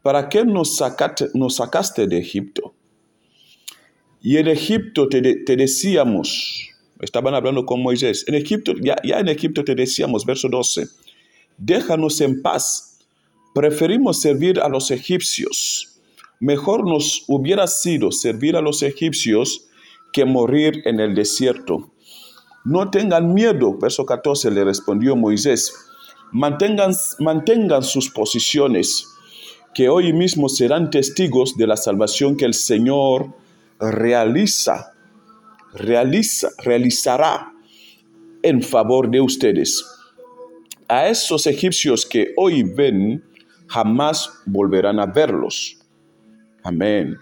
¿Para 0.00 0.30
qué 0.30 0.46
nos 0.46 0.76
sacaste, 0.76 2.06
de 2.06 2.18
Egipto? 2.18 2.72
Y 4.22 4.38
en 4.38 4.48
Egipto 4.48 5.08
te, 5.10 5.20
decíamos, 5.56 6.70
estaban 7.00 7.34
hablando 7.34 7.66
con 7.66 7.82
Moisés, 7.82 8.24
en 8.26 8.34
Egipto, 8.34 8.72
ya, 8.82 8.96
ya 9.04 9.20
en 9.20 9.28
Egipto 9.28 9.62
te 9.62 9.74
decíamos, 9.74 10.24
verso 10.24 10.48
12, 10.48 10.86
déjanos 11.58 12.18
en 12.22 12.40
paz 12.40 12.87
preferimos 13.58 14.20
servir 14.20 14.60
a 14.60 14.68
los 14.68 14.92
egipcios. 14.92 16.00
Mejor 16.38 16.86
nos 16.86 17.24
hubiera 17.26 17.66
sido 17.66 18.12
servir 18.12 18.54
a 18.54 18.60
los 18.60 18.84
egipcios 18.84 19.66
que 20.12 20.24
morir 20.24 20.80
en 20.84 21.00
el 21.00 21.16
desierto. 21.16 21.90
No 22.64 22.88
tengan 22.88 23.34
miedo, 23.34 23.76
verso 23.76 24.06
14 24.06 24.52
le 24.52 24.62
respondió 24.62 25.16
Moisés, 25.16 25.74
mantengan, 26.30 26.92
mantengan 27.18 27.82
sus 27.82 28.10
posiciones, 28.10 29.08
que 29.74 29.88
hoy 29.88 30.12
mismo 30.12 30.48
serán 30.48 30.88
testigos 30.90 31.56
de 31.56 31.66
la 31.66 31.76
salvación 31.76 32.36
que 32.36 32.44
el 32.44 32.54
Señor 32.54 33.34
realiza, 33.80 34.92
realiza, 35.74 36.50
realizará 36.62 37.52
en 38.40 38.62
favor 38.62 39.10
de 39.10 39.20
ustedes. 39.20 39.84
A 40.86 41.08
esos 41.08 41.48
egipcios 41.48 42.06
que 42.06 42.34
hoy 42.36 42.62
ven, 42.62 43.24
jamás 43.68 44.30
volverán 44.46 44.98
a 44.98 45.06
verlos. 45.06 45.78
Amén. 46.62 47.16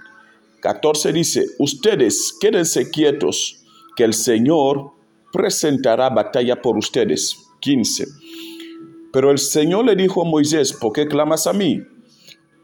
14 0.60 1.12
dice, 1.12 1.44
ustedes 1.58 2.36
quédense 2.40 2.90
quietos, 2.90 3.62
que 3.94 4.04
el 4.04 4.14
Señor 4.14 4.92
presentará 5.32 6.08
batalla 6.08 6.60
por 6.60 6.76
ustedes. 6.76 7.36
15. 7.60 8.06
Pero 9.12 9.30
el 9.30 9.38
Señor 9.38 9.86
le 9.86 9.96
dijo 9.96 10.22
a 10.22 10.24
Moisés, 10.24 10.72
¿por 10.72 10.92
qué 10.92 11.06
clamas 11.06 11.46
a 11.46 11.52
mí? 11.52 11.82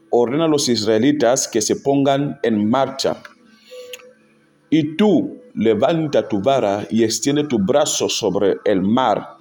Ordena 0.09 0.45
a 0.45 0.47
los 0.47 0.69
israelitas 0.69 1.47
que 1.47 1.61
se 1.61 1.77
pongan 1.77 2.39
en 2.43 2.69
marcha. 2.69 3.21
Y 4.69 4.95
tú 4.95 5.41
levanta 5.55 6.27
tu 6.27 6.41
vara 6.41 6.87
y 6.89 7.03
extiende 7.03 7.45
tu 7.45 7.59
brazo 7.59 8.09
sobre 8.09 8.57
el 8.65 8.81
mar 8.81 9.37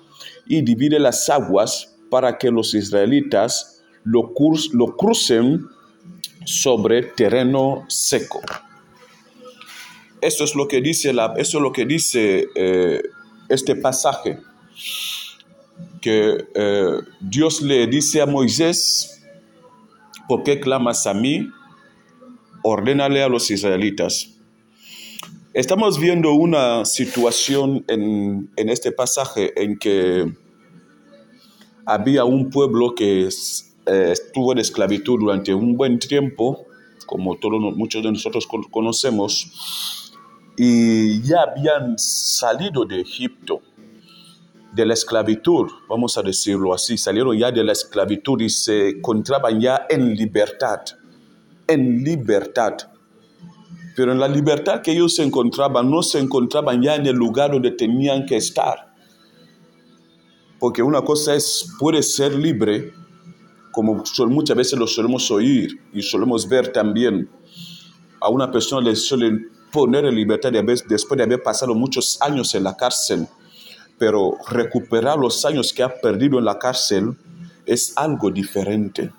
y 0.46 0.62
divide 0.62 0.98
las 0.98 1.28
aguas 1.28 1.96
para 2.10 2.38
que 2.38 2.50
los 2.50 2.74
israelitas 2.74 3.71
lo, 4.04 4.32
lo 4.72 4.96
crucen 4.96 5.66
sobre 6.44 7.02
terreno 7.02 7.84
seco. 7.88 8.40
Esto 10.20 10.44
es 10.44 10.54
lo 10.54 10.68
que 10.68 10.80
dice, 10.80 11.12
la, 11.12 11.34
eso 11.36 11.58
es 11.58 11.62
lo 11.62 11.72
que 11.72 11.84
dice 11.84 12.48
eh, 12.54 13.02
este 13.48 13.74
pasaje, 13.74 14.38
que 16.00 16.46
eh, 16.54 16.98
Dios 17.20 17.60
le 17.60 17.86
dice 17.86 18.22
a 18.22 18.26
Moisés, 18.26 19.20
¿por 20.28 20.42
qué 20.42 20.60
clamas 20.60 21.06
a 21.06 21.14
mí? 21.14 21.48
Ordénale 22.62 23.22
a 23.22 23.28
los 23.28 23.50
israelitas. 23.50 24.28
Estamos 25.54 25.98
viendo 25.98 26.32
una 26.32 26.84
situación 26.84 27.84
en, 27.88 28.50
en 28.56 28.68
este 28.68 28.92
pasaje 28.92 29.52
en 29.62 29.76
que 29.76 30.32
había 31.84 32.24
un 32.24 32.50
pueblo 32.50 32.94
que 32.94 33.28
eh, 33.86 34.10
estuvo 34.12 34.52
en 34.52 34.58
esclavitud 34.58 35.18
durante 35.18 35.52
un 35.54 35.76
buen 35.76 35.98
tiempo, 35.98 36.66
como 37.06 37.36
todos 37.36 37.60
muchos 37.76 38.02
de 38.02 38.12
nosotros 38.12 38.46
conocemos, 38.70 40.12
y 40.56 41.20
ya 41.22 41.42
habían 41.42 41.98
salido 41.98 42.84
de 42.84 43.00
Egipto, 43.00 43.60
de 44.72 44.86
la 44.86 44.94
esclavitud, 44.94 45.68
vamos 45.88 46.16
a 46.16 46.22
decirlo 46.22 46.72
así, 46.72 46.96
salieron 46.96 47.36
ya 47.36 47.50
de 47.50 47.62
la 47.62 47.72
esclavitud 47.72 48.40
y 48.40 48.48
se 48.48 48.90
encontraban 48.90 49.60
ya 49.60 49.86
en 49.88 50.14
libertad, 50.14 50.80
en 51.66 52.02
libertad. 52.02 52.76
Pero 53.94 54.12
en 54.12 54.20
la 54.20 54.28
libertad 54.28 54.80
que 54.80 54.92
ellos 54.92 55.14
se 55.16 55.22
encontraban, 55.22 55.90
no 55.90 56.02
se 56.02 56.18
encontraban 56.18 56.80
ya 56.82 56.94
en 56.94 57.06
el 57.06 57.16
lugar 57.16 57.52
donde 57.52 57.72
tenían 57.72 58.24
que 58.24 58.36
estar. 58.36 58.94
Porque 60.58 60.82
una 60.82 61.02
cosa 61.02 61.34
es, 61.34 61.74
puede 61.78 62.02
ser 62.02 62.34
libre, 62.34 62.94
como 63.72 64.04
muchas 64.28 64.56
veces 64.56 64.78
lo 64.78 64.86
solemos 64.86 65.30
oír 65.30 65.80
y 65.92 66.02
solemos 66.02 66.48
ver 66.48 66.72
también, 66.72 67.28
a 68.20 68.28
una 68.28 68.50
persona 68.50 68.88
le 68.88 68.94
suelen 68.94 69.50
poner 69.72 70.04
en 70.04 70.14
libertad 70.14 70.52
después 70.52 71.16
de 71.16 71.24
haber 71.24 71.42
pasado 71.42 71.74
muchos 71.74 72.20
años 72.20 72.54
en 72.54 72.64
la 72.64 72.76
cárcel, 72.76 73.26
pero 73.98 74.36
recuperar 74.48 75.18
los 75.18 75.44
años 75.44 75.72
que 75.72 75.82
ha 75.82 75.92
perdido 76.00 76.38
en 76.38 76.44
la 76.44 76.58
cárcel 76.58 77.16
es 77.66 77.94
algo 77.96 78.30
diferente. 78.30 79.12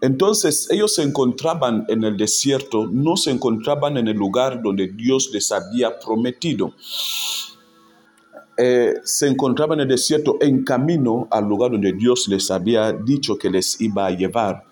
Entonces 0.00 0.68
ellos 0.70 0.94
se 0.94 1.02
encontraban 1.02 1.86
en 1.88 2.04
el 2.04 2.16
desierto, 2.16 2.86
no 2.86 3.16
se 3.16 3.30
encontraban 3.30 3.96
en 3.96 4.06
el 4.06 4.16
lugar 4.16 4.62
donde 4.62 4.88
Dios 4.88 5.30
les 5.32 5.50
había 5.50 5.98
prometido. 5.98 6.74
Eh, 8.56 8.94
se 9.02 9.26
encontraban 9.26 9.80
en 9.80 9.82
el 9.82 9.88
desierto 9.88 10.38
en 10.40 10.64
camino 10.64 11.26
al 11.30 11.44
lugar 11.44 11.72
donde 11.72 11.92
Dios 11.92 12.28
les 12.28 12.50
había 12.52 12.92
dicho 12.92 13.36
que 13.36 13.50
les 13.50 13.80
iba 13.80 14.06
a 14.06 14.10
llevar. 14.10 14.64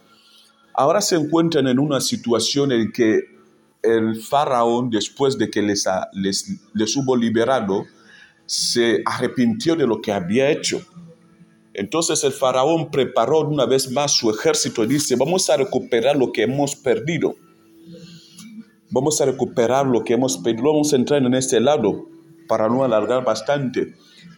Ahora 0.75 1.01
se 1.01 1.17
encuentran 1.17 1.67
en 1.67 1.79
una 1.79 2.01
situación 2.01 2.71
en 2.71 2.93
que 2.93 3.21
el 3.83 4.23
faraón, 4.23 4.89
después 4.89 5.37
de 5.37 5.51
que 5.51 5.61
les, 5.62 5.85
les, 6.12 6.61
les 6.73 6.97
hubo 6.97 7.17
liberado, 7.17 7.85
se 8.47 9.03
arrepintió 9.05 9.75
de 9.75 9.87
lo 9.87 10.01
que 10.01 10.12
había 10.12 10.51
hecho. 10.51 10.81
Entonces 11.75 12.23
el 12.23 12.33
faraón 12.33 12.91
preparó 12.91 13.41
una 13.41 13.67
vez 13.67 13.91
más 13.91 14.12
su 14.12 14.31
ejército 14.31 14.85
y 14.85 14.87
dice, 14.87 15.17
vamos 15.17 15.51
a 15.51 15.57
recuperar 15.57 16.17
lo 16.17 16.31
que 16.31 16.43
hemos 16.43 16.77
perdido. 16.77 17.35
Vamos 18.91 19.21
a 19.21 19.25
recuperar 19.25 19.87
lo 19.87 20.05
que 20.05 20.15
hemos 20.15 20.39
perdido. 20.39 20.71
Vamos 20.71 20.93
a 20.93 20.97
entrar 20.97 21.23
en 21.23 21.35
este 21.35 21.61
lado 21.61 22.12
para 22.53 22.69
no 22.69 22.85
alargar 22.85 23.25
bastante. 23.25 23.95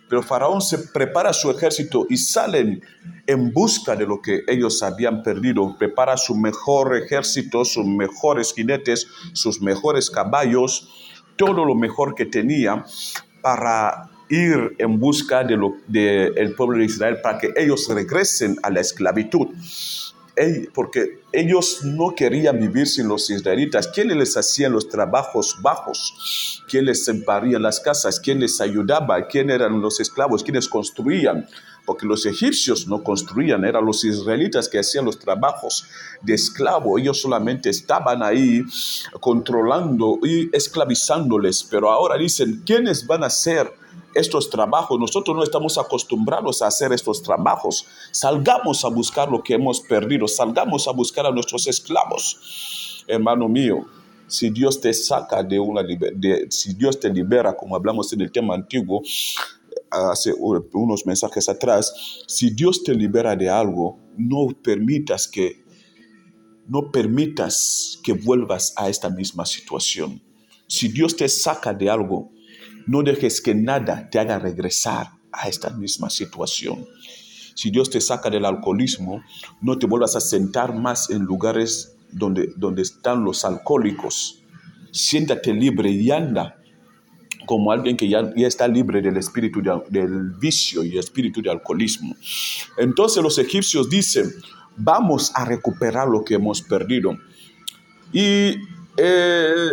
Pero 0.09 0.23
Faraón 0.23 0.61
se 0.62 0.78
prepara 0.78 1.33
su 1.33 1.50
ejército 1.50 2.06
y 2.09 2.16
salen 2.16 2.80
en 3.26 3.52
busca 3.52 3.97
de 3.97 4.06
lo 4.06 4.23
que 4.23 4.44
ellos 4.47 4.85
habían 4.85 5.25
perdido. 5.25 5.76
Prepara 5.76 6.16
su 6.16 6.37
mejor 6.37 6.97
ejército, 6.97 7.64
sus 7.64 7.85
mejores 7.85 8.54
jinetes, 8.54 9.09
sus 9.33 9.61
mejores 9.61 10.11
caballos, 10.11 10.88
todo 11.35 11.64
lo 11.64 11.75
mejor 11.75 12.14
que 12.14 12.26
tenía 12.26 12.85
para 13.42 14.11
ir 14.28 14.76
en 14.78 15.00
busca 15.00 15.42
de 15.42 15.59
del 15.88 16.54
pueblo 16.54 16.78
de 16.78 16.85
Israel 16.85 17.18
para 17.21 17.38
que 17.38 17.52
ellos 17.56 17.88
regresen 17.88 18.56
a 18.62 18.71
la 18.71 18.78
esclavitud 18.78 19.49
porque 20.72 21.20
ellos 21.32 21.84
no 21.84 22.14
querían 22.14 22.58
vivir 22.58 22.86
sin 22.86 23.08
los 23.08 23.30
israelitas. 23.30 23.88
¿Quiénes 23.88 24.16
les 24.16 24.36
hacían 24.36 24.72
los 24.72 24.88
trabajos 24.88 25.56
bajos? 25.62 26.62
¿Quién 26.68 26.86
les 26.86 27.04
las 27.62 27.80
casas? 27.80 28.18
¿Quién 28.20 28.40
les 28.40 28.60
ayudaba? 28.60 29.26
¿Quién 29.28 29.50
eran 29.50 29.80
los 29.80 30.00
esclavos? 30.00 30.42
¿Quiénes 30.42 30.68
construían? 30.68 31.46
Porque 31.84 32.06
los 32.06 32.24
egipcios 32.24 32.86
no 32.88 33.02
construían, 33.02 33.64
eran 33.64 33.84
los 33.84 34.04
israelitas 34.04 34.68
que 34.68 34.78
hacían 34.78 35.04
los 35.04 35.18
trabajos 35.18 35.86
de 36.22 36.34
esclavo. 36.34 36.98
Ellos 36.98 37.20
solamente 37.20 37.68
estaban 37.68 38.22
ahí 38.22 38.62
controlando 39.20 40.18
y 40.22 40.48
esclavizándoles. 40.56 41.64
Pero 41.64 41.90
ahora 41.90 42.16
dicen, 42.16 42.62
¿quiénes 42.64 43.06
van 43.06 43.24
a 43.24 43.30
ser? 43.30 43.72
estos 44.14 44.48
trabajos. 44.48 44.98
Nosotros 44.98 45.36
no 45.36 45.42
estamos 45.42 45.76
acostumbrados 45.76 46.62
a 46.62 46.68
hacer 46.68 46.92
estos 46.92 47.22
trabajos. 47.22 47.86
Salgamos 48.12 48.84
a 48.84 48.88
buscar 48.88 49.28
lo 49.28 49.42
que 49.42 49.54
hemos 49.54 49.80
perdido. 49.80 50.28
Salgamos 50.28 50.88
a 50.88 50.92
buscar 50.92 51.26
a 51.26 51.30
nuestros 51.30 51.66
esclavos. 51.66 53.04
Hermano 53.06 53.48
mío, 53.48 53.86
si 54.26 54.50
Dios 54.50 54.80
te 54.80 54.92
saca 54.94 55.42
de 55.42 55.58
una 55.58 55.82
si 56.48 56.74
Dios 56.74 56.98
te 56.98 57.10
libera, 57.10 57.54
como 57.54 57.76
hablamos 57.76 58.12
en 58.12 58.22
el 58.22 58.32
tema 58.32 58.54
antiguo 58.54 59.02
hace 60.10 60.32
unos 60.32 61.06
mensajes 61.06 61.48
atrás, 61.48 61.92
si 62.26 62.50
Dios 62.50 62.82
te 62.82 62.94
libera 62.94 63.36
de 63.36 63.48
algo, 63.48 63.98
no 64.16 64.48
permitas 64.62 65.28
que 65.28 65.64
no 66.66 66.90
permitas 66.90 68.00
que 68.02 68.14
vuelvas 68.14 68.72
a 68.76 68.88
esta 68.88 69.10
misma 69.10 69.44
situación. 69.44 70.22
Si 70.66 70.88
Dios 70.88 71.14
te 71.14 71.28
saca 71.28 71.74
de 71.74 71.90
algo, 71.90 72.32
no 72.86 73.02
dejes 73.02 73.40
que 73.40 73.54
nada 73.54 74.08
te 74.10 74.18
haga 74.18 74.38
regresar 74.38 75.10
a 75.30 75.48
esta 75.48 75.70
misma 75.70 76.08
situación. 76.08 76.86
Si 77.54 77.70
Dios 77.70 77.90
te 77.90 78.00
saca 78.00 78.30
del 78.30 78.44
alcoholismo, 78.46 79.22
no 79.60 79.78
te 79.78 79.86
vuelvas 79.86 80.16
a 80.16 80.20
sentar 80.20 80.74
más 80.74 81.11
en 81.11 81.22
lugares 81.22 81.96
donde, 82.11 82.52
donde 82.57 82.83
están 82.83 83.24
los 83.24 83.44
alcohólicos. 83.44 84.42
Siéntate 84.90 85.52
libre 85.52 85.90
y 85.90 86.11
anda 86.11 86.63
como 87.46 87.72
alguien 87.72 87.96
que 87.96 88.09
ya, 88.09 88.20
está 88.37 88.68
libre 88.68 89.00
del 89.00 89.16
espíritu 89.16 89.62
del 89.88 90.30
vicio 90.30 90.85
y 90.85 90.98
espíritu 90.98 91.42
de 91.42 91.50
alcoholismo. 91.50 92.14
Entonces 92.76 93.22
los 93.22 93.38
egipcios 93.38 93.88
dicen, 93.88 94.30
vamos 94.76 95.33
a 95.35 95.44
recuperar 95.44 96.09
lo 96.09 96.24
que 96.24 96.35
hemos 96.35 96.62
perdido. 96.62 97.16
Y 98.12 98.57
eh, 98.96 99.70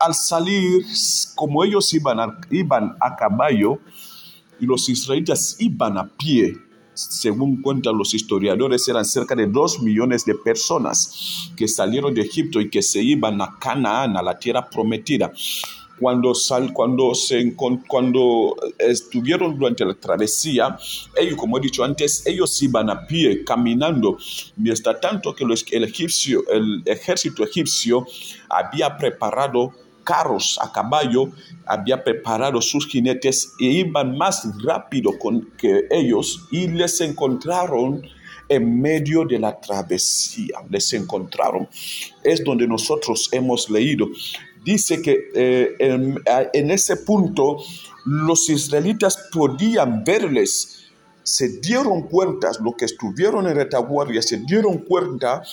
al 0.00 0.14
salir, 0.14 0.84
como 1.34 1.64
ellos 1.64 1.92
iban 1.94 2.20
a, 2.20 2.40
iban 2.50 2.96
a 3.00 3.16
caballo 3.16 3.78
y 4.58 4.66
los 4.66 4.88
israelitas 4.88 5.56
iban 5.58 5.98
a 5.98 6.08
pie, 6.08 6.56
según 6.94 7.60
cuentan 7.60 7.98
los 7.98 8.14
historiadores, 8.14 8.88
eran 8.88 9.04
cerca 9.04 9.34
de 9.34 9.46
dos 9.46 9.82
millones 9.82 10.24
de 10.24 10.34
personas 10.34 11.50
que 11.54 11.68
salieron 11.68 12.14
de 12.14 12.22
Egipto 12.22 12.58
y 12.60 12.70
que 12.70 12.80
se 12.80 13.02
iban 13.02 13.40
a 13.42 13.58
Canaán, 13.58 14.16
a 14.16 14.22
la 14.22 14.38
tierra 14.38 14.68
prometida. 14.68 15.30
Cuando, 15.98 16.34
sal, 16.34 16.72
cuando, 16.72 17.14
se, 17.14 17.54
cuando 17.54 18.54
estuvieron 18.78 19.58
durante 19.58 19.84
la 19.84 19.94
travesía, 19.94 20.76
ellos, 21.16 21.36
como 21.36 21.58
he 21.58 21.60
dicho 21.60 21.84
antes, 21.84 22.26
ellos 22.26 22.62
iban 22.62 22.90
a 22.90 23.06
pie, 23.06 23.44
caminando, 23.44 24.18
mientras 24.56 25.00
tanto 25.00 25.34
que 25.34 25.44
el, 25.44 25.84
egipcio, 25.84 26.42
el 26.50 26.82
ejército 26.84 27.44
egipcio 27.44 28.06
había 28.48 28.96
preparado 28.96 29.72
carros 30.04 30.58
a 30.62 30.70
caballo, 30.70 31.30
había 31.66 32.02
preparado 32.02 32.62
sus 32.62 32.86
jinetes 32.86 33.52
e 33.60 33.64
iban 33.64 34.16
más 34.16 34.48
rápido 34.62 35.10
que 35.58 35.86
ellos 35.90 36.46
y 36.50 36.68
les 36.68 37.00
encontraron 37.00 38.02
en 38.48 38.80
medio 38.80 39.24
de 39.24 39.38
la 39.38 39.60
travesía. 39.60 40.58
Les 40.70 40.92
encontraron. 40.92 41.68
Es 42.22 42.42
donde 42.44 42.66
nosotros 42.66 43.28
hemos 43.32 43.68
leído. 43.68 44.06
Dice 44.66 45.00
que 45.00 45.30
eh, 45.32 45.76
en, 45.78 46.70
ese 46.72 46.96
punto 46.96 47.58
los 48.04 48.50
israelitas 48.50 49.28
podían 49.32 50.02
verles 50.02 50.88
se 51.22 51.60
dieron 51.60 52.08
cuenta, 52.08 52.50
los 52.60 52.74
que 52.74 52.84
estuvieron 52.84 53.46
en 53.46 53.54
retaguardia, 53.54 54.20
se 54.22 54.38
dieron 54.38 54.78
cuenta 54.78 55.44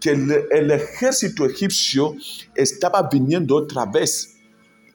que 0.00 0.10
el, 0.10 0.70
ejército 0.70 1.46
egipcio 1.46 2.14
estaba 2.54 3.08
viniendo 3.10 3.56
otra 3.56 3.86
vez. 3.86 4.36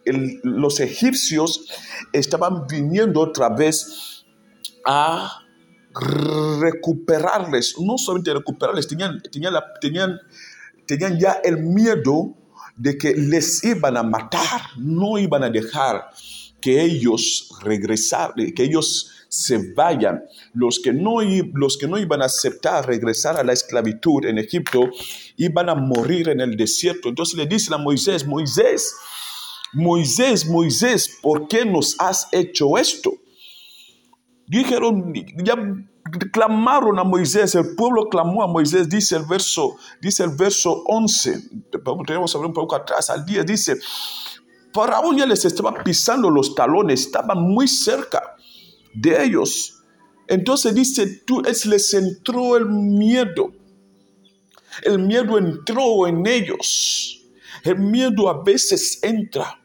los 0.05 0.79
egipcios 0.79 1.67
estaban 2.12 2.67
viniendo 2.67 3.21
otra 3.21 3.49
vez 3.49 4.23
a 4.86 5.39
recuperarles, 6.59 7.73
no 7.79 7.97
solamente 7.97 8.36
recuperarles, 8.36 8.88
tenían, 8.88 9.19
tenían, 9.31 9.53
tenían, 9.81 10.19
tenían 10.86 11.19
ya 11.19 11.33
el 11.43 11.57
miedo 11.57 12.36
de 12.75 12.97
que 12.97 13.13
les 13.13 13.63
iban 13.63 13.97
a 13.97 14.03
matar, 14.03 14.62
no 14.77 15.17
iban 15.17 15.43
a 15.43 15.49
dejar 15.49 16.09
que 16.59 16.81
ellos 16.81 17.49
regresaran, 17.62 18.53
que 18.53 18.63
ellos 18.63 19.12
se 19.33 19.73
vayan. 19.73 20.23
Los 20.53 20.79
que, 20.79 20.93
no, 20.93 21.17
los 21.53 21.77
que 21.77 21.88
no 21.88 21.97
iban 21.97 22.21
a 22.21 22.25
aceptar 22.25 22.88
regresar 22.88 23.36
a 23.38 23.43
la 23.43 23.53
esclavitud 23.53 24.25
en 24.25 24.38
Egipto 24.38 24.91
iban 25.38 25.69
a 25.69 25.75
morir 25.75 26.29
en 26.29 26.39
el 26.39 26.55
desierto. 26.55 27.09
Entonces 27.09 27.36
le 27.36 27.47
dicen 27.47 27.73
a 27.73 27.77
Moisés, 27.77 28.25
Moisés, 28.25 28.95
Moisés, 29.73 30.47
Moisés, 30.47 31.17
¿por 31.21 31.47
qué 31.47 31.65
nos 31.65 31.95
has 31.99 32.27
hecho 32.31 32.77
esto? 32.77 33.12
Dijeron, 34.45 35.12
ya 35.43 35.55
clamaron 36.32 37.00
a 37.00 37.04
Moisés, 37.04 37.56
el 37.56 37.76
pueblo 37.76 38.10
clamó 38.10 38.44
a 38.44 38.48
Moisés, 38.48 38.89
dice 38.89 39.16
el 39.16 39.24
verso, 39.24 39.78
dice 40.02 40.24
el 40.24 40.32
verso 40.32 40.84
11, 40.88 41.50
tenemos 42.06 42.36
hablar 42.36 42.50
un 42.50 42.54
poco 42.54 42.76
atrás, 42.76 43.10
al 43.10 43.26
10, 43.26 43.46
dice, 43.46 43.78
Faraón 44.74 45.18
ya 45.18 45.26
les 45.26 45.46
estaba 45.46 45.84
pisando 45.84 46.30
los 46.30 46.56
talones, 46.56 47.02
estaban 47.02 47.42
muy 47.42 47.68
cerca 47.68 48.36
de 48.94 49.24
ellos. 49.24 49.82
Entonces 50.28 50.74
dice, 50.74 51.08
tú, 51.26 51.42
es, 51.46 51.66
les 51.66 51.94
entró 51.94 52.58
el 52.58 52.66
miedo. 52.66 53.52
El 54.82 55.00
miedo 55.00 55.38
entró 55.38 56.08
en 56.08 56.26
ellos. 56.26 57.22
El 57.63 57.80
miedo 57.80 58.30
a 58.30 58.44
veces 58.44 59.00
entra, 59.04 59.60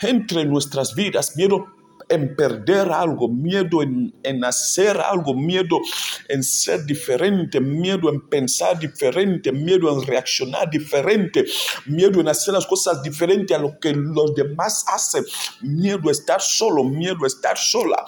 entre 0.00 0.44
nuestras 0.46 0.94
vidas, 0.94 1.36
miedo 1.36 1.66
en 2.12 2.36
perder 2.36 2.92
algo, 2.92 3.28
miedo 3.28 3.82
en, 3.82 4.44
hacer 4.44 4.98
algo, 4.98 5.34
miedo 5.34 5.80
en 6.28 6.42
ser 6.42 6.84
diferente, 6.84 7.60
miedo 7.60 8.10
en 8.10 8.20
pensar 8.28 8.78
diferente, 8.78 9.50
miedo 9.50 9.90
en 9.92 10.06
reaccionar 10.06 10.68
diferente, 10.70 11.44
miedo 11.86 12.20
en 12.20 12.28
hacer 12.28 12.52
las 12.52 12.66
cosas 12.66 13.02
diferentes 13.02 13.56
a 13.56 13.60
lo 13.60 13.78
que 13.80 13.94
los 13.94 14.34
demás 14.34 14.84
hacen, 14.88 15.24
miedo 15.62 16.08
a 16.08 16.12
estar 16.12 16.40
solo, 16.40 16.84
miedo 16.84 17.24
a 17.24 17.26
estar 17.26 17.56
sola, 17.56 18.04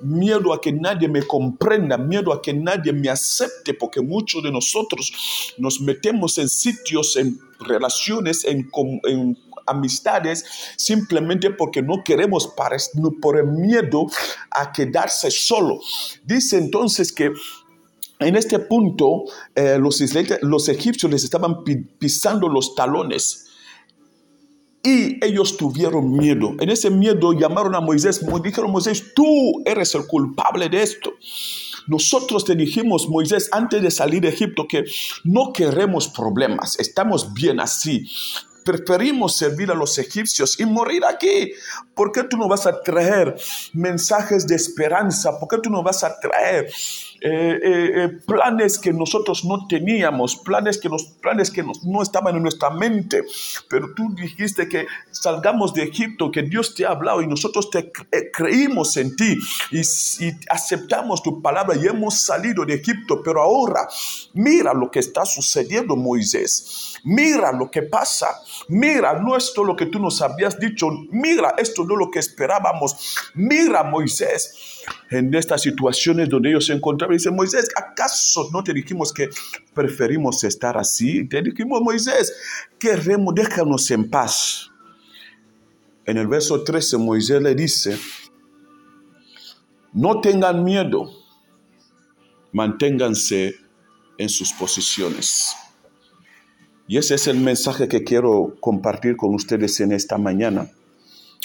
miedo 0.00 0.52
a 0.52 0.60
que 0.60 0.72
nadie 0.72 1.08
me 1.08 1.22
comprenda, 1.22 1.96
miedo 1.96 2.32
a 2.32 2.42
que 2.42 2.52
nadie 2.52 2.92
me 2.92 3.08
acepte, 3.08 3.74
porque 3.74 4.00
muchos 4.00 4.42
de 4.42 4.50
nosotros 4.50 5.12
nos 5.58 5.80
metemos 5.80 6.38
en 6.38 6.48
sitios, 6.48 7.16
en 7.16 7.38
relaciones, 7.60 8.44
en, 8.44 8.68
en 9.04 9.38
amistades 9.66 10.44
simplemente 10.76 11.50
porque 11.50 11.82
no 11.82 12.02
queremos 12.04 12.52
por 13.20 13.38
el 13.38 13.46
miedo 13.46 14.06
a 14.50 14.72
quedarse 14.72 15.30
solo. 15.30 15.80
Dice 16.24 16.58
entonces 16.58 17.12
que 17.12 17.32
en 18.20 18.36
este 18.36 18.58
punto 18.58 19.24
eh, 19.54 19.78
los, 19.78 20.02
los 20.42 20.68
egipcios 20.68 21.10
les 21.10 21.24
estaban 21.24 21.64
pisando 21.98 22.48
los 22.48 22.74
talones. 22.74 23.40
Y 24.86 25.24
ellos 25.24 25.56
tuvieron 25.56 26.12
miedo. 26.12 26.52
En 26.60 26.68
ese 26.68 26.90
miedo 26.90 27.32
llamaron 27.32 27.74
a 27.74 27.80
Moisés. 27.80 28.20
Dijeron, 28.42 28.70
Moisés, 28.70 29.14
tú 29.14 29.62
eres 29.64 29.94
el 29.94 30.06
culpable 30.06 30.68
de 30.68 30.82
esto. 30.82 31.14
Nosotros 31.86 32.44
te 32.44 32.54
dijimos, 32.54 33.08
Moisés, 33.08 33.48
antes 33.52 33.82
de 33.82 33.90
salir 33.90 34.20
de 34.20 34.28
Egipto, 34.28 34.66
que 34.68 34.84
no 35.24 35.52
queremos 35.52 36.08
problemas, 36.08 36.78
estamos 36.78 37.32
bien 37.32 37.60
así. 37.60 38.06
Preferimos 38.64 39.36
servir 39.36 39.70
a 39.70 39.74
los 39.74 39.98
egipcios 39.98 40.58
y 40.58 40.66
morir 40.66 41.04
aquí. 41.04 41.52
¿Por 41.94 42.12
qué 42.12 42.24
tú 42.24 42.36
no 42.36 42.48
vas 42.48 42.66
a 42.66 42.80
traer 42.80 43.36
mensajes 43.72 44.46
de 44.46 44.56
esperanza? 44.56 45.38
¿Por 45.38 45.48
qué 45.48 45.58
tú 45.58 45.70
no 45.70 45.82
vas 45.82 46.02
a 46.02 46.18
traer 46.18 46.72
eh, 47.26 47.58
eh, 47.62 48.04
eh, 48.04 48.08
planes 48.26 48.78
que 48.78 48.92
nosotros 48.92 49.46
no 49.46 49.66
teníamos, 49.66 50.36
planes 50.36 50.76
que, 50.76 50.90
los, 50.90 51.04
planes 51.04 51.50
que 51.50 51.64
no 51.82 52.02
estaban 52.02 52.36
en 52.36 52.42
nuestra 52.42 52.68
mente. 52.68 53.24
Pero 53.66 53.94
tú 53.96 54.14
dijiste 54.14 54.68
que 54.68 54.86
salgamos 55.10 55.72
de 55.72 55.84
Egipto, 55.84 56.30
que 56.30 56.42
Dios 56.42 56.74
te 56.74 56.84
ha 56.84 56.90
hablado 56.90 57.22
y 57.22 57.26
nosotros 57.26 57.70
te 57.70 57.90
creímos 58.30 58.98
en 58.98 59.16
ti 59.16 59.38
y, 59.70 59.80
aceptamos 60.50 61.22
tu 61.22 61.40
palabra 61.40 61.74
y 61.82 61.86
hemos 61.86 62.20
salido 62.20 62.66
de 62.66 62.74
Egipto. 62.74 63.22
Pero 63.24 63.40
ahora, 63.40 63.88
mira 64.34 64.74
lo 64.74 64.90
que 64.90 64.98
está 64.98 65.24
sucediendo, 65.24 65.96
Moisés. 65.96 67.00
Mira 67.04 67.52
lo 67.52 67.70
que 67.70 67.84
pasa. 67.84 68.38
Mira, 68.68 69.14
no 69.14 69.34
esto 69.34 69.64
lo 69.64 69.74
que 69.74 69.86
tú 69.86 69.98
nos 69.98 70.20
habías 70.20 70.60
dicho. 70.60 70.90
Mira, 71.10 71.54
esto 71.56 71.86
no 71.86 71.94
es 71.94 71.98
lo 72.00 72.10
que 72.10 72.18
esperábamos. 72.18 73.16
Mira, 73.32 73.82
Moisés 73.82 74.74
en 75.10 75.34
estas 75.34 75.62
situaciones 75.62 76.28
donde 76.28 76.50
ellos 76.50 76.66
se 76.66 76.72
encontraban. 76.72 77.13
Dice, 77.14 77.30
Moisés, 77.30 77.68
¿acaso 77.76 78.50
no 78.52 78.62
te 78.62 78.72
dijimos 78.72 79.12
que 79.12 79.30
preferimos 79.72 80.44
estar 80.44 80.76
así? 80.76 81.26
Te 81.26 81.42
dijimos, 81.42 81.80
Moisés, 81.80 82.34
queremos, 82.78 83.34
déjanos 83.34 83.90
en 83.90 84.08
paz. 84.10 84.70
En 86.04 86.18
el 86.18 86.26
verso 86.26 86.62
13, 86.62 86.98
Moisés 86.98 87.42
le 87.42 87.54
dice, 87.54 87.98
no 89.92 90.20
tengan 90.20 90.62
miedo, 90.62 91.10
manténganse 92.52 93.56
en 94.18 94.28
sus 94.28 94.52
posiciones. 94.52 95.54
Y 96.86 96.98
ese 96.98 97.14
es 97.14 97.26
el 97.26 97.38
mensaje 97.38 97.88
que 97.88 98.04
quiero 98.04 98.56
compartir 98.60 99.16
con 99.16 99.34
ustedes 99.34 99.80
en 99.80 99.92
esta 99.92 100.18
mañana 100.18 100.70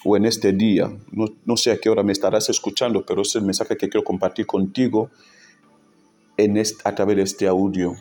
o 0.04 0.18
en 0.18 0.26
este 0.26 0.52
día. 0.52 0.92
No, 1.12 1.58
sé 1.58 1.72
a 1.72 1.78
qué 1.78 1.90
hora 1.90 2.04
me 2.04 2.12
estarás 2.12 2.50
escuchando, 2.50 3.06
pero 3.06 3.22
es 3.22 3.36
el 3.36 3.44
mensaje 3.44 3.78
que 3.78 3.88
quiero 3.88 4.04
compartir 4.04 4.46
contigo 4.46 5.10
en 6.44 6.62
a 6.84 6.96
través 6.96 7.18
de 7.18 7.24
este 7.24 7.48
audio. 7.48 7.96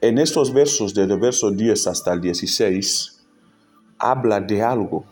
En 0.00 0.18
estos 0.18 0.52
versos, 0.52 0.94
desde 0.94 1.14
el 1.14 1.20
verso 1.20 1.50
10 1.50 1.86
hasta 1.86 2.12
el 2.12 2.20
16, 2.20 3.26
habla 3.98 4.40
de 4.40 4.62
algo. 4.62 5.04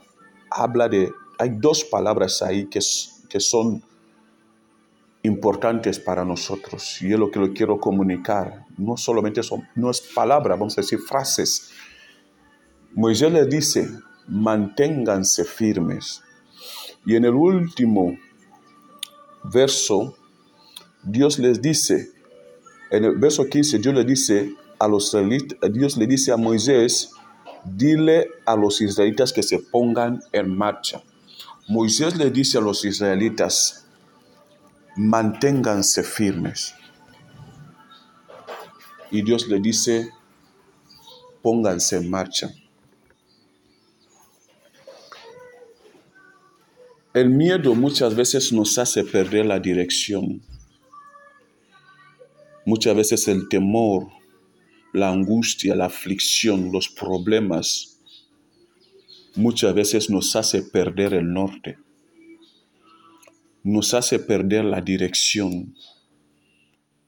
Habla 0.51 0.89
de, 0.89 1.13
hay 1.39 1.51
dos 1.51 1.85
palabras 1.85 2.43
ahí 2.43 2.67
que, 2.67 2.81
que 3.29 3.41
son 3.41 3.83
importantes 5.23 5.99
para 5.99 6.25
nosotros. 6.25 7.01
Y 7.03 7.13
es 7.13 7.19
lo 7.19 7.31
que 7.31 7.39
lo 7.39 7.53
quiero 7.53 7.79
comunicar. 7.79 8.67
No 8.77 8.97
solamente 8.97 9.43
son, 9.43 9.69
no 9.75 9.91
es 9.91 10.01
palabra, 10.01 10.57
vamos 10.57 10.77
a 10.77 10.81
decir 10.81 10.99
frases 10.99 11.73
Moisés 12.95 13.33
les 13.33 13.49
dice, 13.49 13.89
manténganse 14.29 15.45
firmes. 15.45 16.23
Y 17.07 17.17
en 17.17 17.25
el 17.25 17.33
último 17.33 18.19
verso, 19.45 20.15
Dios 21.03 21.39
les 21.39 21.61
dice, 21.61 22.13
en 22.91 23.05
el 23.05 23.17
verso 23.17 23.49
15, 23.49 23.79
Dios 23.79 23.95
le 23.95 24.05
dice 24.05 24.55
a 24.79 24.87
los 24.87 25.07
israelitas, 25.09 25.59
Dios 25.73 25.97
le 25.97 26.07
dice 26.07 26.33
a 26.33 26.37
Moisés, 26.37 27.11
dile 27.65 28.29
a 28.47 28.57
los 28.57 28.81
israelitas 28.81 29.33
que 29.33 29.43
se 29.43 29.59
pongan 29.59 30.21
en 30.33 30.57
marcha. 30.57 31.03
Moisés 31.69 32.17
le 32.17 32.31
dice 32.31 32.59
a 32.59 32.61
los 32.61 32.85
israelitas, 32.85 33.87
manténganse 34.97 36.03
firmes. 36.03 36.75
Y 39.11 39.23
Dios 39.23 39.49
le 39.49 39.61
dice, 39.61 40.11
pónganse 41.43 41.97
en 41.97 42.11
marcha. 42.11 42.53
El 47.15 47.29
miedo 47.29 47.75
muchas 47.75 48.15
veces 48.15 48.53
nos 48.53 48.79
hace 48.79 49.05
perder 49.05 49.47
la 49.47 49.59
dirección. 49.59 50.41
Muchas 52.65 52.95
veces 52.95 53.27
el 53.29 53.49
temor, 53.49 54.09
la 54.93 55.11
angustia, 55.11 55.75
la 55.75 55.87
aflicción, 55.87 56.71
los 56.71 56.89
problemas, 56.89 58.01
muchas 59.35 59.75
veces 59.75 60.11
nos 60.11 60.37
hace 60.37 60.63
perder 60.63 61.15
el 61.15 61.33
norte. 61.33 61.79
Nos 63.65 63.95
hace 63.95 64.19
perder 64.19 64.65
la 64.65 64.81
dirección. 64.81 65.75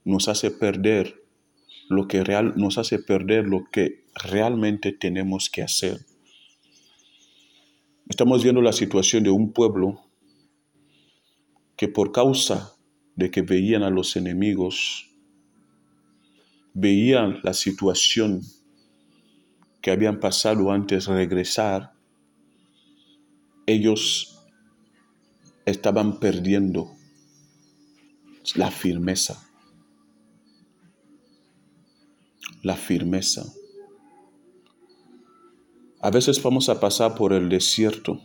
Nos 0.05 0.29
hace 0.29 0.51
perder 0.51 1.23
lo 1.89 2.09
que 2.09 2.25
real, 2.25 2.55
nos 2.57 2.79
hace 2.79 2.99
perder 2.99 3.47
lo 3.47 3.65
que 3.71 4.05
realmente 4.15 4.93
tenemos 4.93 5.51
que 5.51 5.63
hacer. 5.63 6.01
Estamos 8.09 8.43
viendo 8.43 8.61
la 8.61 8.73
situación 8.73 9.23
de 9.23 9.31
un 9.31 9.53
pueblo 9.53 10.01
que 11.77 11.89
por 11.89 12.13
causa 12.13 12.77
de 13.17 13.31
que 13.31 13.43
veían 13.43 13.83
a 13.83 13.91
los 13.91 14.17
enemigos, 14.17 15.14
veían 16.75 17.41
la 17.43 17.55
situación 17.55 18.43
que 19.81 19.91
habían 19.93 20.19
pasado 20.19 20.71
antes 20.73 21.07
de 21.07 21.15
regresar, 21.15 21.93
ellos 23.67 24.41
estaban 25.65 26.19
perdiendo 26.19 26.91
la 28.57 28.71
firmeza. 28.71 29.49
La 32.63 32.77
firmeza. 32.77 33.45
A 36.01 36.11
veces 36.11 36.43
vamos 36.43 36.69
a 36.69 36.81
pasar 36.81 37.15
por 37.15 37.33
el 37.33 37.49
desierto. 37.49 38.21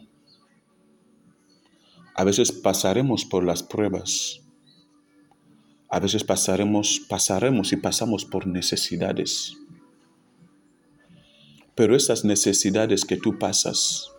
A 2.16 2.24
veces 2.24 2.52
pasaremos 2.52 3.26
por 3.26 3.46
las 3.46 3.64
pruebas. 3.64 4.42
A 5.92 6.00
veces 6.00 6.24
pasaremos, 6.24 7.02
pasaremos 7.10 7.74
y 7.74 7.78
pasamos 7.78 8.24
por 8.24 8.46
necesidades. 8.46 9.58
Pero 11.74 11.96
esas 11.96 12.24
necesidades 12.24 13.06
que 13.06 13.18
tú 13.18 13.40
pasas 13.40 14.12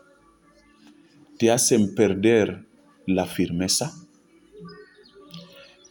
te 1.38 1.52
hacen 1.52 1.94
perder 1.94 2.66
la 3.06 3.24
firmeza, 3.24 3.92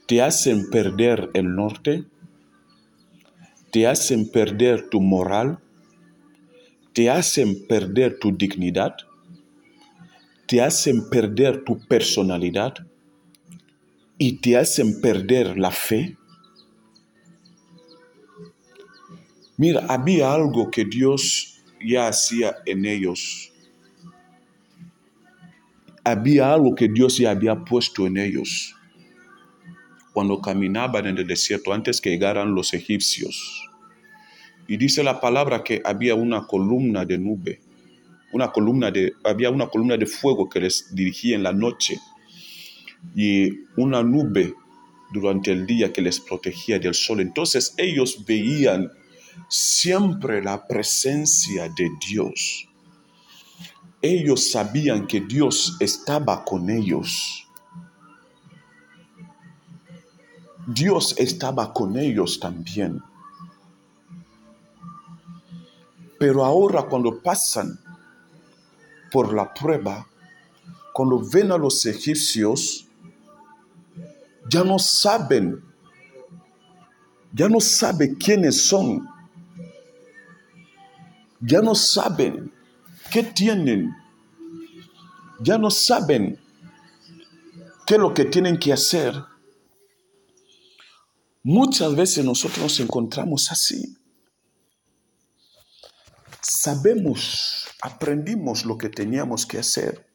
te 0.05 0.21
hacen 0.21 0.69
perder 0.69 1.29
el 1.33 1.55
norte, 1.55 2.03
te 3.71 3.87
hacen 3.87 4.29
perder 4.29 4.89
tu 4.89 4.99
moral, 4.99 5.59
te 6.91 7.09
hacen 7.09 7.67
perder 7.67 8.19
tu 8.19 8.35
dignidad, 8.35 8.95
te 10.45 10.61
hacen 10.61 11.09
perder 11.09 11.63
tu 11.63 11.79
personalidad 11.87 12.88
y 14.21 14.33
te 14.33 14.57
hacen 14.57 14.99
perder 14.99 15.57
la 15.57 15.71
fe. 15.71 16.17
Mira, 19.57 19.85
había 19.87 20.33
algo 20.33 20.69
que 20.69 20.83
Dios 20.83 21.61
ya 21.83 22.09
hacía 22.09 22.57
en 22.65 22.85
ellos. 22.85 23.53
Había 26.03 26.53
algo 26.53 26.75
que 26.75 26.89
Dios 26.89 27.17
ya 27.17 27.31
había 27.31 27.63
puesto 27.63 28.05
en 28.05 28.17
ellos 28.17 28.75
cuando 30.11 30.41
caminaban 30.41 31.07
en 31.07 31.17
el 31.17 31.25
desierto 31.25 31.71
antes 31.71 32.01
que 32.01 32.09
llegaran 32.09 32.53
los 32.53 32.73
egipcios. 32.73 33.69
Y 34.67 34.75
dice 34.75 35.01
la 35.01 35.21
palabra 35.21 35.63
que 35.63 35.81
había 35.85 36.15
una 36.15 36.45
columna 36.45 37.05
de 37.05 37.17
nube, 37.17 37.61
una 38.33 38.51
columna 38.51 38.91
de, 38.91 39.13
había 39.23 39.49
una 39.49 39.67
columna 39.67 39.95
de 39.95 40.05
fuego 40.05 40.49
que 40.49 40.59
les 40.59 40.93
dirigía 40.93 41.37
en 41.37 41.43
la 41.43 41.53
noche 41.53 41.99
y 43.15 43.65
una 43.77 44.03
nube 44.03 44.53
durante 45.11 45.51
el 45.51 45.65
día 45.65 45.91
que 45.91 46.01
les 46.01 46.19
protegía 46.19 46.79
del 46.79 46.93
sol. 46.93 47.19
Entonces 47.19 47.73
ellos 47.77 48.23
veían 48.25 48.91
siempre 49.47 50.41
la 50.41 50.67
presencia 50.67 51.69
de 51.69 51.89
Dios. 52.07 52.67
Ellos 54.01 54.51
sabían 54.51 55.07
que 55.07 55.21
Dios 55.21 55.75
estaba 55.79 56.43
con 56.45 56.69
ellos. 56.69 57.45
Dios 60.67 61.15
estaba 61.17 61.73
con 61.73 61.97
ellos 61.97 62.39
también. 62.39 63.01
Pero 66.19 66.45
ahora 66.45 66.83
cuando 66.83 67.21
pasan 67.21 67.79
por 69.11 69.33
la 69.33 69.53
prueba, 69.53 70.07
cuando 70.93 71.21
ven 71.27 71.51
a 71.51 71.57
los 71.57 71.85
egipcios, 71.85 72.88
ya 74.49 74.63
no 74.63 74.79
saben, 74.79 75.63
ya 77.33 77.47
no 77.47 77.59
saben 77.59 78.15
quiénes 78.15 78.65
son, 78.67 79.07
ya 81.39 81.61
no 81.61 81.75
saben 81.75 82.51
qué 83.11 83.23
tienen, 83.23 83.95
ya 85.39 85.57
no 85.57 85.69
saben 85.69 86.39
qué 87.85 87.95
es 87.95 87.99
lo 87.99 88.13
que 88.13 88.25
tienen 88.25 88.57
que 88.57 88.73
hacer. 88.73 89.13
Muchas 91.43 91.95
veces 91.95 92.25
nosotros 92.25 92.59
nos 92.59 92.79
encontramos 92.79 93.51
así. 93.51 93.95
Sabemos, 96.41 97.67
aprendimos 97.81 98.65
lo 98.65 98.77
que 98.77 98.89
teníamos 98.89 99.45
que 99.45 99.59
hacer. 99.59 100.05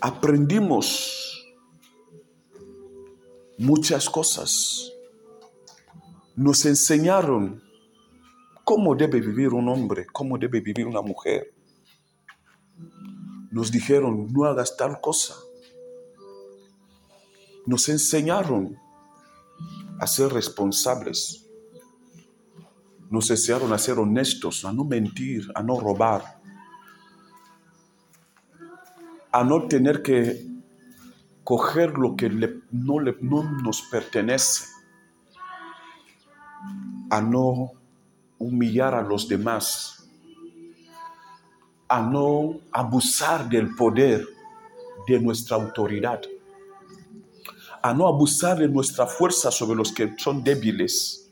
Aprendimos 0.00 1.33
muchas 3.58 4.08
cosas. 4.10 4.92
Nos 6.36 6.64
enseñaron 6.66 7.62
cómo 8.64 8.94
debe 8.94 9.20
vivir 9.20 9.52
un 9.52 9.68
hombre, 9.68 10.06
cómo 10.12 10.38
debe 10.38 10.60
vivir 10.60 10.86
una 10.86 11.02
mujer. 11.02 11.54
Nos 13.50 13.70
dijeron, 13.70 14.32
no 14.32 14.44
hagas 14.44 14.76
tal 14.76 15.00
cosa. 15.00 15.34
Nos 17.66 17.88
enseñaron 17.88 18.76
a 20.00 20.06
ser 20.06 20.32
responsables. 20.32 21.46
Nos 23.10 23.30
enseñaron 23.30 23.72
a 23.72 23.78
ser 23.78 23.98
honestos, 23.98 24.64
a 24.64 24.72
no 24.72 24.84
mentir, 24.84 25.46
a 25.54 25.62
no 25.62 25.78
robar, 25.78 26.40
a 29.30 29.44
no 29.44 29.68
tener 29.68 30.02
que 30.02 30.53
coger 31.44 31.98
lo 31.98 32.16
que 32.16 32.30
no, 32.30 33.00
no 33.20 33.42
nos 33.62 33.82
pertenece, 33.82 34.64
a 37.10 37.20
no 37.20 37.72
humillar 38.38 38.94
a 38.94 39.02
los 39.02 39.28
demás, 39.28 40.08
a 41.86 42.00
no 42.00 42.60
abusar 42.72 43.48
del 43.48 43.74
poder 43.76 44.26
de 45.06 45.20
nuestra 45.20 45.56
autoridad, 45.56 46.22
a 47.82 47.92
no 47.92 48.08
abusar 48.08 48.58
de 48.58 48.68
nuestra 48.68 49.06
fuerza 49.06 49.50
sobre 49.50 49.76
los 49.76 49.92
que 49.92 50.14
son 50.16 50.42
débiles. 50.42 51.30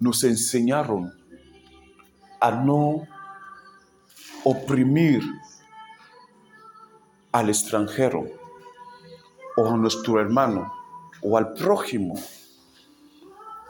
Nos 0.00 0.24
enseñaron 0.24 1.14
a 2.40 2.50
no 2.50 3.06
oprimir 4.42 5.22
al 7.30 7.48
extranjero 7.48 8.43
o 9.56 9.66
a 9.66 9.76
nuestro 9.76 10.20
hermano 10.20 10.72
o 11.22 11.36
al 11.36 11.54
prójimo. 11.54 12.14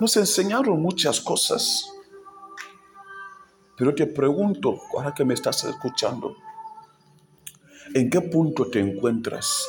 Nos 0.01 0.17
enseñaron 0.17 0.81
muchas 0.81 1.21
cosas. 1.21 1.91
Pero 3.77 3.95
te 3.95 4.07
pregunto, 4.07 4.81
ahora 4.95 5.13
que 5.15 5.25
me 5.25 5.35
estás 5.35 5.65
escuchando, 5.65 6.37
¿en 7.95 8.09
qué 8.09 8.21
punto 8.21 8.67
te 8.71 8.81
encuentras? 8.81 9.67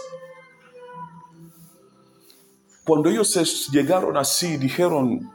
Cuando 2.86 3.10
ellos 3.10 3.70
llegaron 3.72 4.16
así, 4.16 4.58
dijeron, 4.58 5.32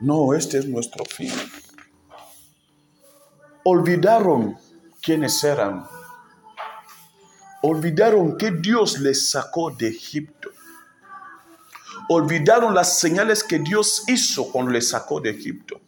no, 0.00 0.34
este 0.34 0.58
es 0.58 0.66
nuestro 0.66 1.04
fin. 1.04 1.32
Olvidaron 3.62 4.58
quiénes 5.00 5.42
eran. 5.44 5.86
Olvidaron 7.66 8.36
que 8.36 8.50
Dios 8.50 8.98
les 8.98 9.30
sacó 9.30 9.70
de 9.70 9.88
Egipto. 9.88 10.50
Olvidaron 12.10 12.74
las 12.74 12.98
señales 12.98 13.42
que 13.42 13.58
Dios 13.58 14.04
hizo 14.06 14.52
cuando 14.52 14.70
les 14.70 14.90
sacó 14.90 15.18
de 15.18 15.30
Egipto. 15.30 15.80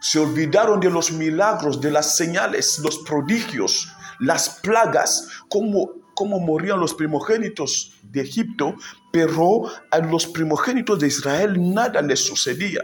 Se 0.00 0.18
olvidaron 0.18 0.80
de 0.80 0.88
los 0.88 1.12
milagros, 1.12 1.82
de 1.82 1.90
las 1.90 2.16
señales, 2.16 2.78
los 2.78 3.00
prodigios, 3.00 3.88
las 4.20 4.60
plagas, 4.62 5.28
cómo, 5.50 5.90
cómo 6.14 6.40
morían 6.40 6.80
los 6.80 6.94
primogénitos 6.94 7.92
de 8.02 8.22
Egipto, 8.22 8.74
pero 9.12 9.64
a 9.90 9.98
los 9.98 10.26
primogénitos 10.26 10.98
de 10.98 11.08
Israel 11.08 11.74
nada 11.74 12.00
les 12.00 12.20
sucedía. 12.20 12.80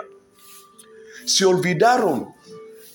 Se 1.24 1.46
olvidaron 1.46 2.34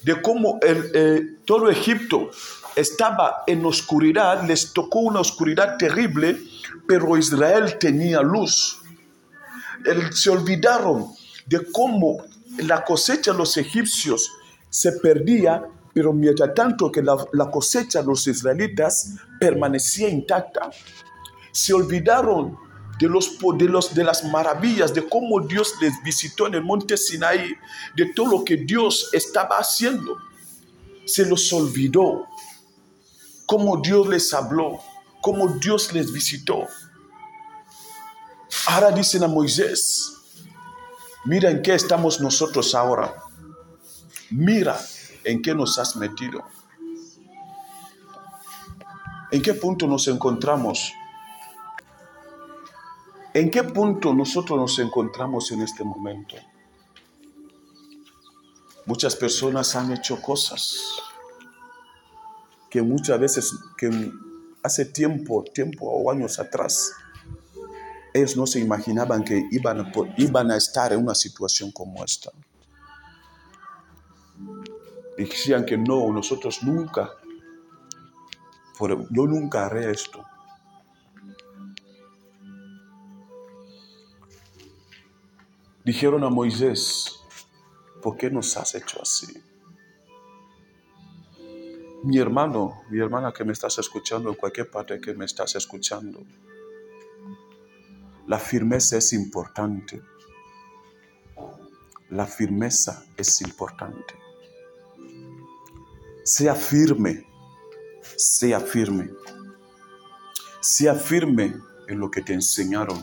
de 0.04 0.22
cómo 0.22 0.60
eh, 0.62 1.38
todo 1.44 1.72
Egipto 1.72 2.30
estaba 2.76 3.44
en 3.48 3.66
oscuridad, 3.66 4.44
les 4.48 4.74
tocó 4.74 5.00
una 5.00 5.20
oscuridad 5.20 5.78
terrible, 5.78 6.38
pero 6.88 7.18
Israel 7.18 7.78
tenía 7.80 8.22
luz. 8.22 8.82
se 10.12 10.30
olvidaron 10.30 11.08
de 11.46 11.66
cómo 11.72 12.18
la 12.58 12.84
cosecha 12.84 13.32
de 13.32 13.38
los 13.38 13.58
egipcios 13.58 14.32
se 14.70 14.94
perdía, 14.94 15.64
pero 15.94 16.12
mientras 16.12 16.54
tanto 16.54 16.92
que 16.92 17.02
la, 17.02 17.50
cosecha 17.52 18.02
de 18.02 18.08
los 18.08 18.28
israelitas 18.28 19.16
permanecía 19.40 20.10
intacta. 20.10 20.70
Se 21.52 21.74
olvidaron 21.74 22.58
de, 23.00 23.08
los, 23.08 23.38
de, 23.58 23.66
los, 23.66 23.94
de 23.94 24.04
las 24.04 24.24
maravillas, 24.26 24.94
de 24.94 25.08
cómo 25.08 25.40
Dios 25.42 25.74
les 25.82 25.94
visitó 26.04 26.48
en 26.48 26.56
el 26.56 26.64
monte 26.64 26.98
Sinaí, 26.98 27.56
de 27.96 28.14
todo 28.14 28.40
lo 28.40 28.44
que 28.44 28.58
Dios 28.58 29.10
estaba 29.14 29.58
haciendo. 29.58 30.18
Se 31.06 31.26
los 31.26 31.52
olvidó. 31.54 32.28
Cómo 33.46 33.78
Dios 33.78 34.08
les 34.08 34.34
habló, 34.34 34.80
cómo 35.22 35.48
Dios 35.48 35.94
les 35.94 36.12
visitó. 36.12 36.68
Ahora 38.68 38.92
dicen 38.92 39.24
a 39.24 39.28
Moisés, 39.28 40.16
Mira 41.26 41.50
en 41.50 41.64
qué 41.64 41.74
estamos 41.74 42.22
nosotros 42.22 42.76
ahora. 42.76 43.16
Mira 44.30 44.80
en 45.24 45.42
qué 45.42 45.56
nos 45.56 45.80
has 45.80 45.96
metido. 45.96 46.44
¿En 49.32 49.42
qué 49.42 49.56
punto 49.56 49.88
nos 49.88 50.08
encontramos? 50.08 50.94
¿En 53.34 53.50
qué 53.50 53.64
punto 53.64 54.14
nosotros 54.14 54.60
nos 54.60 54.78
encontramos 54.78 55.52
en 55.52 55.64
este 55.64 55.84
momento? 55.84 56.36
Muchas 58.86 59.16
personas 59.16 59.76
han 59.76 59.92
hecho 59.94 60.22
cosas 60.22 60.78
que 62.76 62.82
muchas 62.82 63.18
veces, 63.18 63.56
que 63.78 64.12
hace 64.62 64.84
tiempo, 64.84 65.46
tiempo 65.46 65.86
o 65.86 66.12
años 66.12 66.40
atrás, 66.40 66.92
ellos 68.14 68.36
no 68.36 68.46
se 68.46 68.60
imaginaban 68.60 69.24
que 69.24 69.48
iban 69.50 69.94
iban 70.18 70.52
a 70.52 70.58
estar 70.58 70.92
en 70.92 71.00
una 71.00 71.16
situación 71.16 71.72
como 71.72 72.04
esta. 72.04 72.32
Decían 75.18 75.66
que 75.66 75.78
no, 75.78 76.12
nosotros 76.12 76.64
nunca, 76.64 77.12
yo 79.10 79.26
nunca 79.26 79.68
haré 79.68 79.92
esto. 79.92 80.22
Dijeron 85.86 86.26
a 86.26 86.30
Moisés, 86.30 87.22
¿por 88.02 88.18
qué 88.18 88.30
nos 88.30 88.58
has 88.58 88.76
hecho 88.76 89.02
así? 89.02 89.42
Mi 92.06 92.20
hermano, 92.20 92.84
mi 92.92 93.00
hermana 93.00 93.34
que 93.34 93.44
me 93.44 93.54
estás 93.54 93.80
escuchando, 93.80 94.30
en 94.30 94.36
cualquier 94.36 94.70
parte 94.70 95.02
que 95.02 95.16
me 95.16 95.26
estás 95.26 95.56
escuchando, 95.56 96.24
la 98.28 98.38
firmeza 98.38 98.98
es 98.98 99.12
importante. 99.12 100.04
La 102.12 102.28
firmeza 102.28 103.04
es 103.18 103.42
importante. 103.42 104.14
Sea 106.24 106.54
firme, 106.54 107.26
sea 108.16 108.60
firme. 108.60 109.10
Sea 110.62 110.94
firme 110.94 111.56
en 111.88 112.00
lo 112.00 112.12
que 112.12 112.22
te 112.22 112.34
enseñaron. 112.34 113.02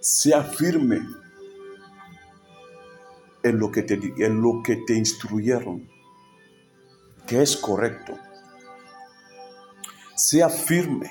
Sea 0.00 0.42
firme 0.42 1.06
en 3.44 3.58
lo 3.60 3.70
que 3.70 3.84
te, 3.84 3.94
en 3.94 4.42
lo 4.42 4.60
que 4.64 4.74
te 4.84 4.94
instruyeron, 4.94 5.91
que 7.26 7.42
es 7.42 7.56
correcto. 7.56 8.18
Sea 10.14 10.48
firme 10.48 11.10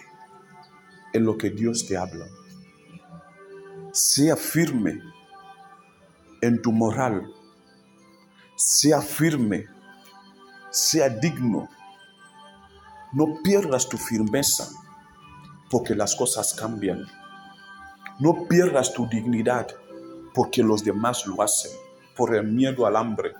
en 1.13 1.25
lo 1.25 1.37
que 1.37 1.49
Dios 1.49 1.85
te 1.87 1.97
habla. 1.97 2.25
Sea 3.91 4.35
firme 4.35 5.01
en 6.41 6.61
tu 6.61 6.71
moral. 6.71 7.31
Sea 8.55 9.01
firme. 9.01 9.67
Sea 10.69 11.09
digno. 11.09 11.67
No 13.13 13.41
pierdas 13.43 13.89
tu 13.89 13.97
firmeza 13.97 14.69
porque 15.69 15.95
las 15.95 16.15
cosas 16.15 16.53
cambian. 16.53 17.05
No 18.19 18.47
pierdas 18.47 18.93
tu 18.93 19.07
dignidad 19.07 19.67
porque 20.33 20.63
los 20.63 20.83
demás 20.83 21.25
lo 21.25 21.41
hacen. 21.41 21.71
por 22.15 22.35
el 22.35 22.45
miedo 22.45 22.85
al 22.85 22.97
hambre, 22.97 23.33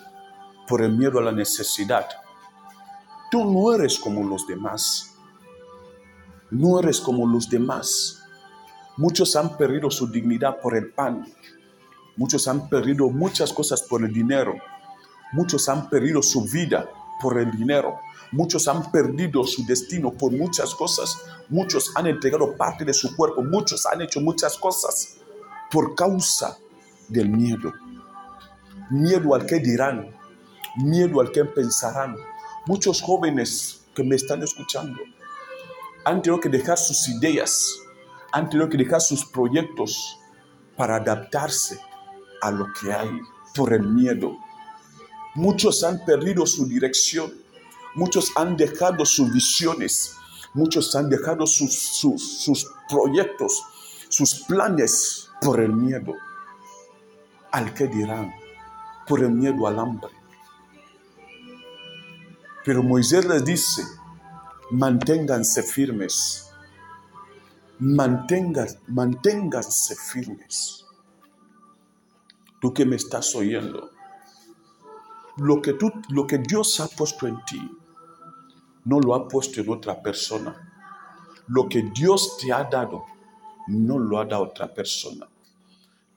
por 0.67 0.81
el 0.81 0.97
miedo 0.97 1.19
a 1.19 1.21
la 1.21 1.31
necesidad. 1.31 2.07
Tú 3.31 3.45
no 3.45 3.73
eres 3.73 3.97
como 3.97 4.27
los 4.27 4.45
demás. 4.45 5.15
No 6.49 6.77
eres 6.81 6.99
como 6.99 7.25
los 7.25 7.49
demás. 7.49 8.21
Muchos 8.97 9.37
han 9.37 9.55
perdido 9.55 9.89
su 9.89 10.05
dignidad 10.07 10.59
por 10.59 10.75
el 10.75 10.91
pan. 10.91 11.25
Muchos 12.17 12.45
han 12.49 12.67
perdido 12.67 13.09
muchas 13.09 13.53
cosas 13.53 13.83
por 13.83 14.03
el 14.03 14.11
dinero. 14.11 14.55
Muchos 15.31 15.69
han 15.69 15.89
perdido 15.89 16.21
su 16.21 16.43
vida 16.43 16.89
por 17.21 17.39
el 17.39 17.49
dinero. 17.51 18.01
Muchos 18.33 18.67
han 18.67 18.91
perdido 18.91 19.45
su 19.45 19.65
destino 19.65 20.11
por 20.11 20.33
muchas 20.33 20.75
cosas. 20.75 21.17
Muchos 21.47 21.93
han 21.95 22.07
entregado 22.07 22.57
parte 22.57 22.83
de 22.83 22.93
su 22.93 23.15
cuerpo. 23.15 23.41
Muchos 23.41 23.85
han 23.85 24.01
hecho 24.01 24.19
muchas 24.19 24.57
cosas 24.57 25.15
por 25.71 25.95
causa 25.95 26.57
del 27.07 27.29
miedo. 27.29 27.71
Miedo 28.89 29.33
al 29.33 29.45
que 29.45 29.59
dirán. 29.59 30.13
Miedo 30.83 31.21
al 31.21 31.31
que 31.31 31.45
pensarán. 31.45 32.17
Muchos 32.67 33.02
jóvenes 33.02 33.82
que 33.95 34.04
me 34.04 34.15
están 34.15 34.43
escuchando 34.43 35.00
han 36.06 36.21
tenido 36.21 36.39
que 36.39 36.47
dejar 36.47 36.78
sus 36.78 37.10
ideas, 37.10 37.80
han 38.32 38.50
tenido 38.50 38.69
que 38.69 38.78
dejar 38.78 39.02
sus 39.02 39.26
proyectos 39.26 40.19
para 40.78 40.97
adaptarse 40.97 41.80
a 42.39 42.52
lo 42.52 42.67
que 42.80 42.93
hay 42.93 43.10
por 43.56 43.74
el 43.74 43.82
miedo. 43.82 44.38
Muchos 45.34 45.84
han 45.84 46.06
perdido 46.06 46.45
su 46.45 46.67
dirección, 46.67 47.34
muchos 47.95 48.32
han 48.36 48.56
dejado 48.56 49.06
sus 49.06 49.34
visiones, 49.34 50.15
muchos 50.54 50.95
han 50.95 51.10
dejado 51.10 51.47
sus, 51.47 51.74
sus, 51.74 52.71
proyectos, 52.88 53.63
sus 54.08 54.36
planes 54.43 55.30
por 55.41 55.62
el 55.62 55.74
miedo. 55.74 56.13
¿Al 57.52 57.74
que 57.74 57.88
dirán? 57.88 58.36
Por 59.08 59.24
el 59.24 59.32
miedo 59.32 59.65
al 59.65 59.80
hambre. 59.80 60.20
Pero 62.63 62.84
Moisés 62.84 63.26
les 63.26 63.43
dice, 63.43 63.84
manténganse 64.69 65.63
firmes, 65.63 66.52
mantengan, 67.80 68.67
manténganse 68.88 69.95
firmes. 69.95 70.86
Tú 72.60 72.71
que 72.71 72.86
me 72.86 72.95
estás 72.97 73.34
oyendo, 73.36 73.89
lo 75.38 75.62
que, 75.62 75.74
tú, 75.74 75.91
lo 76.10 76.28
que 76.28 76.38
Dios 76.38 76.80
ha 76.80 76.88
puesto 76.88 77.26
en 77.26 77.43
ti, 77.45 77.60
no 78.86 79.00
lo 79.00 79.15
ha 79.15 79.28
puesto 79.28 79.62
en 79.62 79.69
otra 79.69 80.00
persona. 80.02 80.56
Lo 81.47 81.67
que 81.67 81.89
Dios 81.95 82.38
te 82.38 82.52
ha 82.54 82.63
dado, 82.63 83.06
no 83.67 83.97
lo 83.97 84.19
ha 84.19 84.26
dado 84.26 84.43
otra 84.43 84.71
persona. 84.71 85.28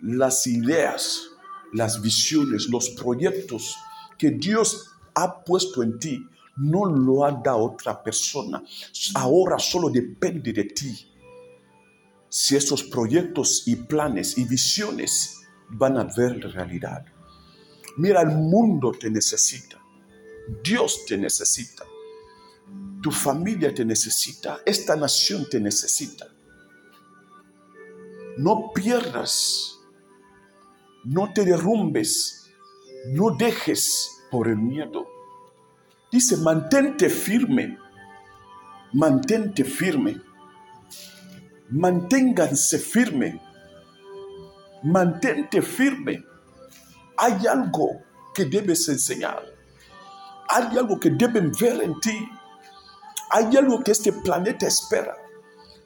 Las 0.01 0.47
ideas, 0.47 1.31
las 1.73 2.03
visiones, 2.03 2.69
los 2.69 2.91
proyectos 2.91 3.77
que 4.19 4.31
Dios 4.31 4.91
ha 5.15 5.43
puesto 5.43 5.83
en 5.83 5.99
ti, 5.99 6.29
no 6.57 6.85
lo 6.87 7.25
ha 7.25 7.33
dado 7.33 7.65
otra 7.65 8.03
persona. 8.03 8.63
Ahora 9.15 9.59
solo 9.59 9.91
depende 9.91 10.53
de 10.53 10.65
ti. 10.65 11.11
Si 12.29 12.57
esos 12.57 12.83
proyectos 12.85 13.63
y 13.67 13.77
planes 13.77 14.39
y 14.39 14.45
visiones 14.45 15.43
van 15.69 15.99
a 15.99 16.05
ver 16.05 16.41
realidad. 16.53 17.05
Mira, 17.97 18.23
el 18.23 18.29
mundo 18.29 18.93
te 18.93 19.11
necesita. 19.11 19.81
Dios 20.63 21.05
te 21.07 21.17
necesita. 21.17 21.85
Tu 23.03 23.11
familia 23.11 23.73
te 23.73 23.85
necesita. 23.85 24.61
Esta 24.65 24.97
nación 24.97 25.47
te 25.49 25.61
necesita. 25.61 26.27
No 28.39 28.73
pierdas. 28.75 29.79
No 31.05 31.33
te 31.33 31.45
derrumbes. 31.45 32.51
No 33.09 33.31
dejes 33.37 34.23
por 34.31 34.49
el 34.49 34.57
miedo. 34.57 35.14
Dice, 36.15 36.37
mantente 36.37 37.09
firme. 37.11 37.79
Mantente 38.93 39.65
firme. 39.65 40.21
Manténganse 41.71 42.79
firme. 42.79 43.41
Mantente 44.85 45.61
firme 45.63 46.25
hay 47.17 47.47
algo 47.47 48.03
que 48.35 48.45
debes 48.45 48.89
enseñar. 48.89 49.43
Hay 50.49 50.77
algo 50.77 50.99
que 50.99 51.11
deben 51.11 51.53
ver 51.59 51.83
en 51.83 51.99
ti. 52.01 52.29
Hay 53.31 53.57
algo 53.57 53.83
que 53.83 53.93
este 53.93 54.13
planeta 54.13 54.67
espera. 54.67 55.17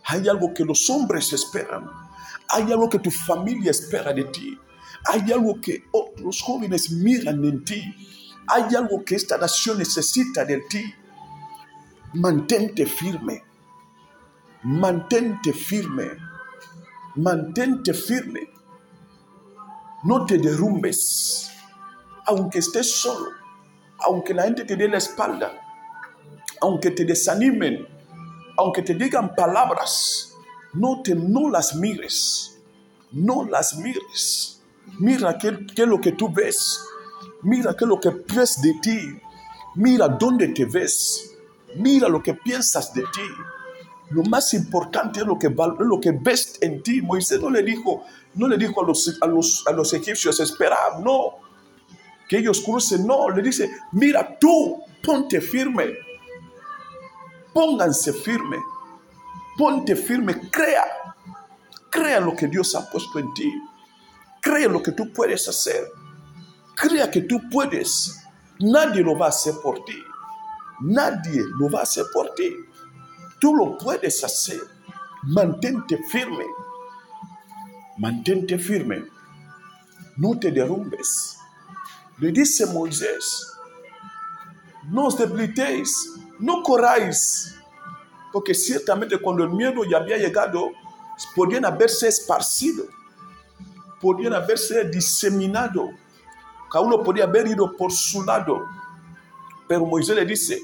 Hay 0.04 0.28
algo 0.28 0.52
que 0.54 0.64
los 0.64 0.88
hombres 0.90 1.32
esperan. 1.32 1.88
Hay 2.50 2.72
algo 2.72 2.88
que 2.88 2.98
tu 2.98 3.10
familia 3.10 3.70
espera 3.70 4.12
de 4.12 4.24
ti. 4.24 4.58
Hay 5.06 5.30
algo 5.32 5.60
que 5.60 5.84
otros 5.92 6.42
jóvenes 6.42 6.90
miran 6.90 7.44
en 7.44 7.64
ti. 7.64 7.82
Hay 8.48 8.74
algo 8.74 9.04
que 9.04 9.16
esta 9.16 9.36
nación 9.36 9.78
necesita 9.78 10.44
de 10.44 10.58
ti. 10.68 10.94
Mantente 12.14 12.86
firme. 12.86 13.42
Mantente 14.62 15.52
firme. 15.52 16.16
Mantente 17.16 17.92
firme. 17.92 18.50
No 20.04 20.24
te 20.24 20.38
derrumbes, 20.38 21.50
aunque 22.24 22.60
estés 22.60 23.00
solo, 23.00 23.30
aunque 23.98 24.32
la 24.32 24.44
gente 24.44 24.64
te 24.64 24.76
dé 24.76 24.88
la 24.88 24.98
espalda, 24.98 25.60
aunque 26.60 26.92
te 26.92 27.04
desanimen, 27.04 27.84
aunque 28.56 28.82
te 28.82 28.94
digan 28.94 29.34
palabras, 29.34 30.34
no, 30.72 31.02
te, 31.02 31.16
no 31.16 31.50
las 31.50 31.74
mires, 31.74 32.60
no 33.10 33.44
las 33.44 33.76
mires. 33.76 34.62
Mira 35.00 35.36
qué, 35.36 35.66
qué 35.74 35.82
es 35.82 35.88
lo 35.88 36.00
que 36.00 36.12
tú 36.12 36.32
ves, 36.32 36.80
mira 37.42 37.74
qué 37.76 37.84
es 37.84 37.88
lo 37.88 38.00
que 38.00 38.10
ves 38.10 38.60
de 38.60 38.74
ti, 38.82 39.20
mira 39.74 40.08
dónde 40.08 40.48
te 40.48 40.64
ves, 40.64 41.32
mira 41.76 42.08
lo 42.08 42.22
que 42.22 42.34
piensas 42.34 42.92
de 42.92 43.02
ti. 43.02 43.28
Lo 44.10 44.22
más 44.24 44.54
importante 44.54 45.20
es 45.20 45.26
lo 45.26 45.38
que, 45.38 45.50
lo 45.50 46.00
que 46.00 46.12
ves 46.12 46.58
en 46.62 46.82
ti. 46.82 47.02
Moisés 47.02 47.40
no 47.40 47.50
le 47.50 47.62
dijo, 47.62 48.04
no 48.34 48.48
le 48.48 48.56
dijo 48.56 48.82
a 48.82 48.86
los, 48.86 49.18
a 49.20 49.26
los, 49.26 49.64
a 49.66 49.72
los 49.72 49.92
egipcios, 49.92 50.40
esperad, 50.40 50.98
no, 51.02 51.34
que 52.28 52.38
ellos 52.38 52.60
crucen, 52.60 53.06
no, 53.06 53.28
le 53.30 53.42
dice, 53.42 53.70
mira 53.92 54.38
tú, 54.38 54.82
ponte 55.02 55.40
firme, 55.40 55.94
pónganse 57.52 58.12
firme, 58.12 58.58
ponte 59.56 59.96
firme, 59.96 60.48
crea, 60.50 60.84
crea 61.90 62.20
lo 62.20 62.34
que 62.34 62.46
Dios 62.46 62.74
ha 62.74 62.88
puesto 62.88 63.18
en 63.18 63.32
ti, 63.34 63.52
crea 64.40 64.68
lo 64.68 64.82
que 64.82 64.92
tú 64.92 65.12
puedes 65.12 65.48
hacer, 65.48 65.88
crea 66.80 67.10
que 67.10 67.22
tú 67.22 67.40
puedes, 67.50 68.22
nadie 68.60 69.02
lo 69.02 69.18
va 69.18 69.26
a 69.26 69.30
hacer 69.30 69.54
por 69.62 69.84
ti, 69.84 70.02
nadie 70.80 71.42
lo 71.58 71.70
va 71.70 71.80
a 71.80 71.82
hacer 71.82 72.04
por 72.12 72.34
ti. 72.34 72.54
Tú 73.40 73.54
lo 73.54 73.78
puedes 73.78 74.24
hacer. 74.24 74.60
Mantente 75.22 75.98
firme. 76.10 76.44
Mantente 77.98 78.58
firme. 78.58 79.04
No 80.16 80.38
te 80.38 80.50
derrumbes. 80.50 81.38
Le 82.18 82.32
dice 82.32 82.66
Moisés, 82.66 83.46
no 84.90 85.06
os 85.06 85.16
debilitéis, 85.16 86.14
no 86.40 86.62
corráis, 86.64 87.54
porque 88.32 88.54
ciertamente 88.54 89.18
cuando 89.18 89.44
el 89.44 89.50
miedo 89.50 89.84
ya 89.84 89.98
había 89.98 90.16
llegado, 90.16 90.72
podían 91.36 91.64
haberse 91.64 92.08
esparcido, 92.08 92.86
podían 94.00 94.34
haberse 94.34 94.84
diseminado, 94.88 95.90
cada 96.70 97.02
podía 97.02 97.24
haber 97.24 97.48
ido 97.48 97.76
por 97.76 97.92
su 97.92 98.24
lado. 98.24 98.66
Pero 99.66 99.86
Moisés 99.86 100.16
le 100.16 100.24
dice, 100.24 100.60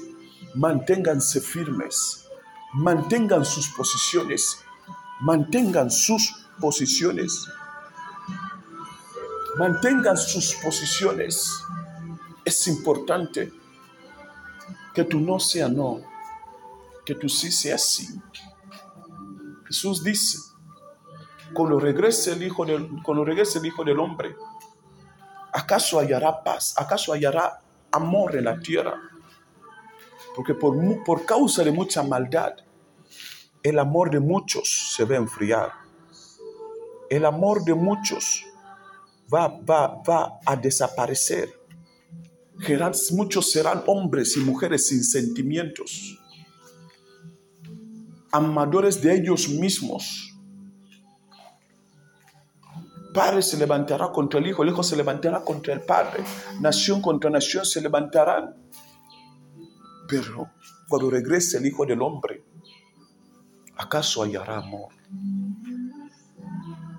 manténganse 0.55 1.39
firmes 1.41 2.25
mantengan 2.75 3.45
sus 3.45 3.69
posiciones, 3.69 4.59
mantengan 5.21 5.89
sus 5.89 6.45
posiciones, 6.59 7.47
mantengan 9.57 10.17
sus 10.17 10.55
posiciones. 10.55 11.63
Es 12.43 12.67
importante 12.67 13.51
que 14.93 15.05
tu 15.05 15.19
no 15.21 15.39
sea 15.39 15.69
no, 15.69 16.01
que 17.05 17.15
tu 17.15 17.29
sí 17.29 17.49
sea 17.51 17.77
sí. 17.77 18.07
Jesús 19.67 20.03
dice, 20.03 20.37
cuando 21.53 21.79
regrese 21.79 22.33
el 22.33 22.43
Hijo 22.43 22.65
del, 22.65 22.89
cuando 23.03 23.23
regrese 23.23 23.59
el 23.59 23.67
Hijo 23.67 23.85
del 23.85 23.99
Hombre, 23.99 24.35
¿acaso 25.55 25.99
hallará 25.99 26.43
paz? 26.43 26.73
¿Acaso 26.77 27.13
hallará 27.13 27.61
amor 27.91 28.35
en 28.35 28.45
la 28.45 28.59
tierra? 28.59 28.99
Porque 30.35 30.53
por, 30.53 30.75
por 31.03 31.25
causa 31.25 31.63
de 31.63 31.71
mucha 31.71 32.03
maldad, 32.03 32.53
el 33.63 33.79
amor 33.79 34.11
de 34.11 34.19
muchos 34.19 34.93
se 34.95 35.05
va 35.05 35.15
a 35.15 35.19
enfriar. 35.19 35.71
El 37.09 37.25
amor 37.25 37.63
de 37.63 37.73
muchos 37.73 38.43
va, 39.33 39.47
va, 39.47 40.01
va 40.07 40.39
a 40.45 40.55
desaparecer. 40.55 41.49
Muchos 43.11 43.51
serán 43.51 43.83
hombres 43.87 44.37
y 44.37 44.39
mujeres 44.39 44.87
sin 44.87 45.03
sentimientos, 45.03 46.19
amadores 48.31 49.01
de 49.01 49.13
ellos 49.13 49.49
mismos, 49.49 50.34
Padre 53.15 53.41
se 53.41 53.55
levantará 53.55 54.11
contra 54.11 54.41
el 54.41 54.47
Hijo, 54.47 54.61
el 54.61 54.69
Hijo 54.69 54.83
se 54.83 54.97
levantará 54.97 55.39
contra 55.39 55.73
el 55.73 55.79
Padre, 55.79 56.21
nación 56.59 57.01
contra 57.01 57.29
nación 57.29 57.65
se 57.65 57.79
levantarán. 57.79 58.53
Pero 60.05 60.51
cuando 60.89 61.09
regrese 61.09 61.59
el 61.59 61.65
Hijo 61.65 61.85
del 61.85 62.01
Hombre, 62.01 62.43
¿acaso 63.77 64.21
hallará 64.21 64.57
amor? 64.57 64.91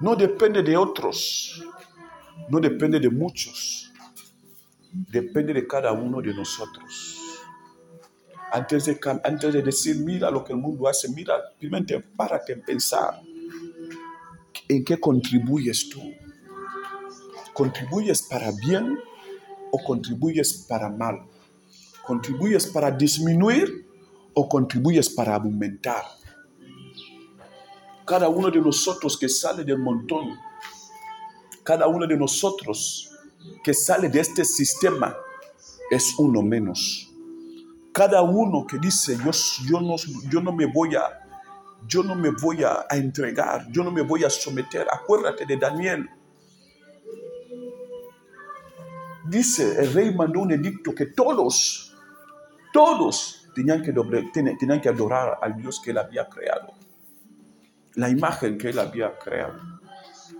No 0.00 0.16
depende 0.16 0.62
de 0.62 0.74
otros, 0.74 1.62
no 2.48 2.60
depende 2.60 2.98
de 2.98 3.10
muchos, 3.10 3.92
depende 4.90 5.52
de 5.52 5.66
cada 5.66 5.92
uno 5.92 6.22
de 6.22 6.32
nosotros. 6.32 7.20
Antes 8.52 8.86
de, 8.86 8.98
antes 9.22 9.52
de 9.52 9.62
decir, 9.62 9.96
mira 9.96 10.30
lo 10.30 10.42
que 10.42 10.54
el 10.54 10.58
mundo 10.58 10.88
hace, 10.88 11.10
mira, 11.10 11.34
primero 11.58 12.02
párate 12.16 12.54
en 12.54 12.62
pensar 12.62 13.20
en 14.68 14.84
qué 14.84 14.98
contribuyes 14.98 15.88
tú. 15.88 16.00
¿Contribuyes 17.52 18.22
para 18.22 18.50
bien 18.52 18.98
o 19.70 19.78
contribuyes 19.84 20.66
para 20.68 20.88
mal? 20.90 21.22
¿Contribuyes 22.06 22.66
para 22.66 22.90
disminuir 22.90 23.86
o 24.34 24.48
contribuyes 24.48 25.08
para 25.08 25.36
aumentar? 25.36 26.04
Cada 28.04 28.28
uno 28.28 28.50
de 28.50 28.60
nosotros 28.60 29.16
que 29.18 29.28
sale 29.28 29.64
del 29.64 29.78
montón, 29.78 30.38
cada 31.64 31.88
uno 31.88 32.06
de 32.06 32.16
nosotros 32.16 33.10
que 33.64 33.74
sale 33.74 34.08
de 34.08 34.20
este 34.20 34.44
sistema 34.44 35.16
es 35.90 36.14
uno 36.18 36.42
menos. 36.42 37.12
Cada 37.92 38.22
uno 38.22 38.66
que 38.66 38.78
dice, 38.78 39.16
yo, 39.24 39.30
yo, 39.66 39.80
no, 39.80 39.96
yo 40.30 40.40
no 40.40 40.52
me 40.52 40.66
voy 40.66 40.94
a, 40.94 41.25
yo 41.87 42.03
no 42.03 42.14
me 42.14 42.30
voy 42.30 42.62
a, 42.62 42.87
entregar, 42.91 43.66
yo 43.70 43.82
no 43.82 43.91
me 43.91 44.03
voy 44.03 44.24
a 44.24 44.30
someter. 44.30 44.87
Acuérdate 44.91 45.47
de 45.47 45.57
Daniel. 45.57 46.09
Dice, 49.28 49.80
el 49.80 49.93
rey 49.93 50.14
mandó 50.14 50.41
un 50.41 50.53
edicto 50.53 50.95
que 50.95 51.07
todos, 51.07 51.95
todos 52.72 53.49
tenían 53.55 53.82
que, 53.82 53.93
tenían 54.32 54.80
que 54.80 54.89
adorar 54.89 55.39
al 55.43 55.57
Dios 55.57 55.80
que 55.82 55.91
él 55.91 55.99
había 55.99 56.28
creado. 56.28 56.74
La 57.95 58.09
imagen 58.09 58.57
que 58.57 58.68
él 58.68 58.78
había 58.78 59.18
creado. 59.18 59.61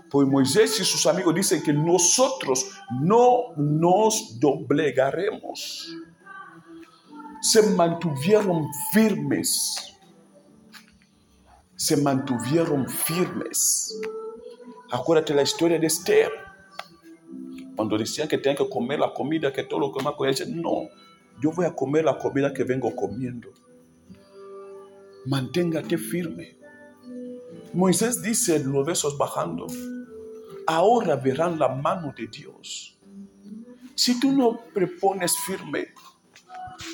Pues 0.09 0.27
Moisés 0.27 0.79
y 0.79 0.85
sus 0.85 1.05
amigos 1.05 1.35
dicen 1.35 1.61
que 1.61 1.73
nosotros 1.73 2.71
no 3.01 3.53
nos 3.57 4.39
doblegaremos 4.39 5.97
se 7.41 7.61
mantuvieron 7.71 8.67
firmes. 8.91 9.96
Se 11.77 11.95
mantuvieron 11.95 12.89
firmes. 12.89 13.97
Acuérdate 14.91 15.33
la 15.33 15.43
historia 15.43 15.79
de 15.79 15.87
Esther. 15.87 16.29
Cuando 17.75 17.97
decían 17.97 18.27
que 18.27 18.37
tenían 18.37 18.57
que 18.57 18.69
comer 18.69 18.99
la 18.99 19.13
comida 19.13 19.53
que 19.53 19.63
todo 19.63 19.79
lo 19.79 19.93
que 19.93 20.03
más 20.03 20.15
comía, 20.15 20.33
no, 20.47 20.89
yo 21.41 21.51
voy 21.51 21.65
a 21.65 21.73
comer 21.73 22.03
la 22.03 22.17
comida 22.17 22.53
que 22.53 22.65
vengo 22.65 22.93
comiendo. 22.93 23.49
Manténgate 25.25 25.97
firme. 25.97 26.57
Moisés 27.73 28.21
dice 28.21 28.57
en 28.57 28.71
los 28.71 28.85
versos 28.85 29.17
bajando, 29.17 29.67
ahora 30.65 31.15
verán 31.15 31.57
la 31.57 31.69
mano 31.69 32.13
de 32.17 32.27
Dios. 32.27 32.99
Si 33.93 34.19
tú 34.19 34.31
no 34.31 34.59
prepones 34.73 35.37
firme, 35.45 35.87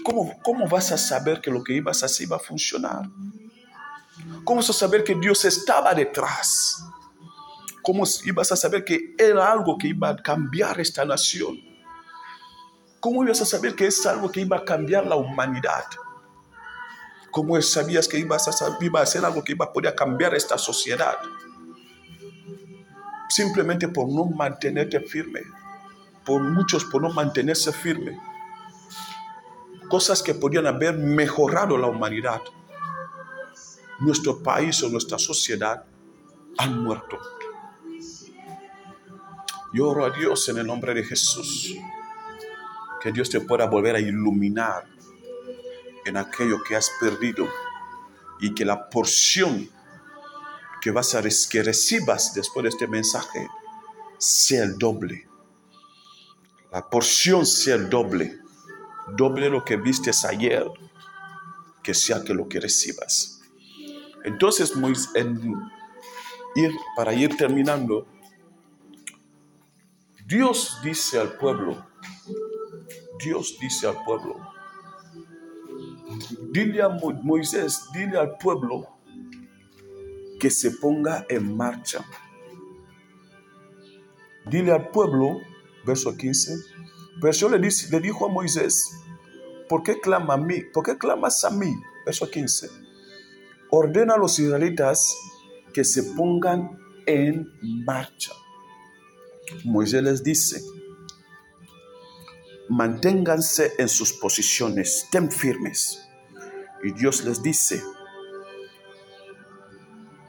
¿Cómo, 0.03 0.37
¿Cómo 0.43 0.67
vas 0.67 0.91
a 0.91 0.97
saber 0.97 1.41
que 1.41 1.51
lo 1.51 1.63
que 1.63 1.73
ibas 1.73 2.03
a 2.03 2.07
hacer 2.07 2.27
iba 2.27 2.37
a 2.37 2.39
funcionar? 2.39 3.09
¿Cómo 4.43 4.57
vas 4.57 4.69
a 4.69 4.73
saber 4.73 5.03
que 5.03 5.15
Dios 5.15 5.45
estaba 5.45 5.93
detrás? 5.93 6.83
¿Cómo 7.81 8.03
ibas 8.25 8.51
a 8.51 8.55
saber 8.55 8.83
que 8.83 9.15
era 9.17 9.51
algo 9.51 9.77
que 9.77 9.87
iba 9.87 10.09
a 10.09 10.15
cambiar 10.15 10.79
esta 10.79 11.05
nación? 11.05 11.59
¿Cómo 12.99 13.23
ibas 13.23 13.41
a 13.41 13.45
saber 13.45 13.75
que 13.75 13.87
es 13.87 14.05
algo 14.05 14.31
que 14.31 14.41
iba 14.41 14.57
a 14.57 14.65
cambiar 14.65 15.05
la 15.05 15.15
humanidad? 15.15 15.85
¿Cómo 17.31 17.61
sabías 17.61 18.07
que 18.07 18.19
ibas 18.19 18.47
a, 18.47 18.77
iba 18.79 19.01
a 19.01 19.05
ser 19.05 19.25
algo 19.25 19.43
que 19.43 19.53
iba 19.53 19.65
a 19.65 19.73
poder 19.73 19.95
cambiar 19.95 20.35
esta 20.35 20.57
sociedad? 20.57 21.17
Simplemente 23.29 23.87
por 23.87 24.07
no 24.07 24.25
mantenerte 24.25 24.99
firme. 24.99 25.41
Por 26.25 26.41
muchos 26.41 26.85
por 26.85 27.01
no 27.01 27.09
mantenerse 27.09 27.73
firme 27.73 28.19
cosas 29.93 30.23
que 30.23 30.33
podían 30.33 30.65
haber 30.65 30.97
mejorado 30.97 31.77
la 31.77 31.85
humanidad, 31.85 32.41
nuestro 34.03 34.41
país 34.41 34.81
o 34.83 34.89
nuestra 34.89 35.17
sociedad 35.17 35.83
han 36.57 36.83
muerto. 36.83 37.17
Yo 39.73 39.89
oro 39.89 40.05
a 40.05 40.11
Dios 40.11 40.47
en 40.49 40.59
el 40.59 40.67
nombre 40.67 40.93
de 40.93 41.03
Jesús, 41.03 41.75
que 43.01 43.11
Dios 43.11 43.29
te 43.29 43.41
pueda 43.41 43.65
volver 43.65 43.95
a 43.95 43.99
iluminar 43.99 44.87
en 46.05 46.17
aquello 46.17 46.61
que 46.63 46.75
has 46.75 46.91
perdido 46.99 47.47
y 48.39 48.53
que 48.53 48.65
la 48.65 48.89
porción 48.89 49.69
que 50.81 50.91
vas 50.91 51.15
a 51.15 51.21
que 51.21 51.63
recibas 51.63 52.33
después 52.33 52.63
de 52.63 52.69
este 52.69 52.87
mensaje 52.87 53.47
sea 54.17 54.63
el 54.63 54.77
doble. 54.77 55.27
La 56.71 56.87
porción 56.89 57.45
sea 57.45 57.75
el 57.75 57.89
doble 57.89 58.43
doble 59.07 59.49
lo 59.49 59.63
que 59.63 59.77
vistes 59.77 60.25
ayer, 60.25 60.65
que 61.81 61.93
sea 61.93 62.23
que 62.23 62.33
lo 62.33 62.47
que 62.47 62.59
recibas. 62.59 63.32
Entonces, 64.23 64.73
para 66.95 67.13
ir 67.13 67.35
terminando, 67.35 68.07
Dios 70.25 70.79
dice 70.83 71.19
al 71.19 71.33
pueblo, 71.33 71.85
Dios 73.23 73.57
dice 73.59 73.87
al 73.87 74.03
pueblo, 74.03 74.35
dile 76.51 76.81
a 76.81 76.89
Moisés, 76.89 77.87
dile 77.93 78.17
al 78.17 78.37
pueblo 78.37 78.87
que 80.39 80.49
se 80.49 80.71
ponga 80.71 81.25
en 81.29 81.55
marcha. 81.55 82.05
Dile 84.45 84.71
al 84.71 84.89
pueblo, 84.89 85.39
verso 85.85 86.15
15, 86.15 86.53
pero 87.21 87.49
le, 87.49 87.59
le 87.59 87.99
dijo 87.99 88.25
a 88.25 88.29
Moisés, 88.29 88.91
¿por 89.69 89.83
qué 89.83 89.99
clama 89.99 90.33
a 90.35 90.37
mí? 90.37 90.61
¿Por 90.73 90.83
qué 90.83 90.97
clamas 90.97 91.43
a 91.43 91.49
mí? 91.49 91.73
Verso 92.05 92.29
15. 92.29 92.82
Ordena 93.75 94.13
a 94.13 94.17
los 94.17 94.37
israelitas 94.37 95.17
que 95.73 95.83
se 95.83 96.03
pongan 96.15 96.77
en 97.07 97.51
marcha. 97.85 98.31
Moisés 99.63 100.03
les 100.03 100.23
dice, 100.23 100.61
manténganse 102.69 103.73
en 103.79 103.89
sus 103.89 104.13
posiciones, 104.13 105.03
estén 105.05 105.31
firmes. 105.31 106.07
Y 106.83 106.91
Dios 106.91 107.23
les 107.25 107.41
dice, 107.41 107.81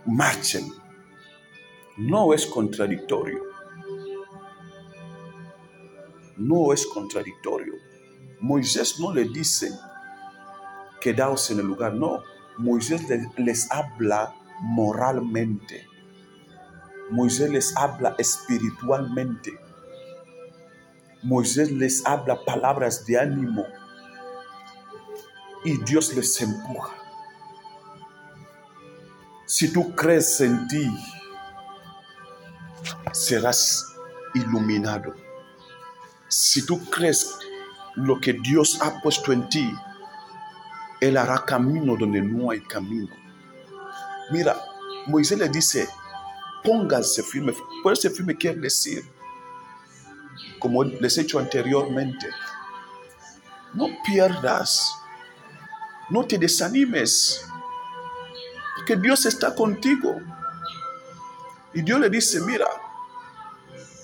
marchen. 0.07 0.72
No 1.99 2.32
es 2.32 2.47
contradictorio 2.47 3.55
no 6.36 6.72
es 6.72 6.86
contradictorio. 6.86 7.74
Moisés 8.40 8.99
no 8.99 9.12
le 9.12 9.24
dice, 9.24 9.70
quedaos 11.01 11.51
en 11.51 11.61
el 11.61 11.66
lugar, 11.66 11.95
no. 11.95 12.22
Moisés 12.59 13.02
les, 13.36 13.70
habla 13.70 14.34
moralmente. 14.61 15.86
Moisés 17.11 17.50
les 17.50 17.76
habla 17.76 18.14
espiritualmente. 18.18 19.59
Moisés 21.22 21.72
les 21.72 22.05
habla 22.07 22.44
palabras 22.44 23.05
de 23.07 23.18
ánimo. 23.18 23.64
Y 25.64 25.78
Dios 25.84 26.14
les 26.14 26.40
empuja. 26.40 26.92
Si 29.46 29.72
tú 29.72 29.94
crees 29.94 30.40
en 30.40 30.68
ti, 30.68 30.90
serás 33.12 33.94
iluminado. 34.34 35.14
Si 36.28 36.64
tú 36.64 36.78
crees 36.90 37.36
lo 37.94 38.20
que 38.20 38.32
Dios 38.32 38.78
ha 38.82 39.00
puesto 39.00 39.32
en 39.32 39.48
ti, 39.48 39.72
Él 41.01 41.16
hará 41.16 41.45
camino 41.45 41.97
donde 41.99 42.20
no 42.20 42.51
hay 42.51 42.61
camino. 42.62 43.14
Mira, 44.30 44.57
Moisés 45.07 45.38
le 45.38 45.49
dice, 45.49 45.88
pónganse 46.62 47.22
firme. 47.22 47.55
Ponerse 47.82 48.11
firme 48.11 48.36
quiere 48.36 48.61
decir, 48.61 49.05
como 50.59 50.82
les 50.82 51.18
he 51.18 51.22
dicho 51.22 51.38
anteriormente, 51.38 52.28
no 53.74 53.88
pierdas, 54.05 54.95
no 56.11 56.24
te 56.24 56.38
desanimes, 56.38 57.47
porque 58.76 58.97
Dios 58.97 59.26
está 59.26 59.55
contigo. 59.55 60.20
Y 61.74 61.82
Dios 61.82 62.01
le 62.01 62.09
dice, 62.09 62.40
mira, 62.40 62.66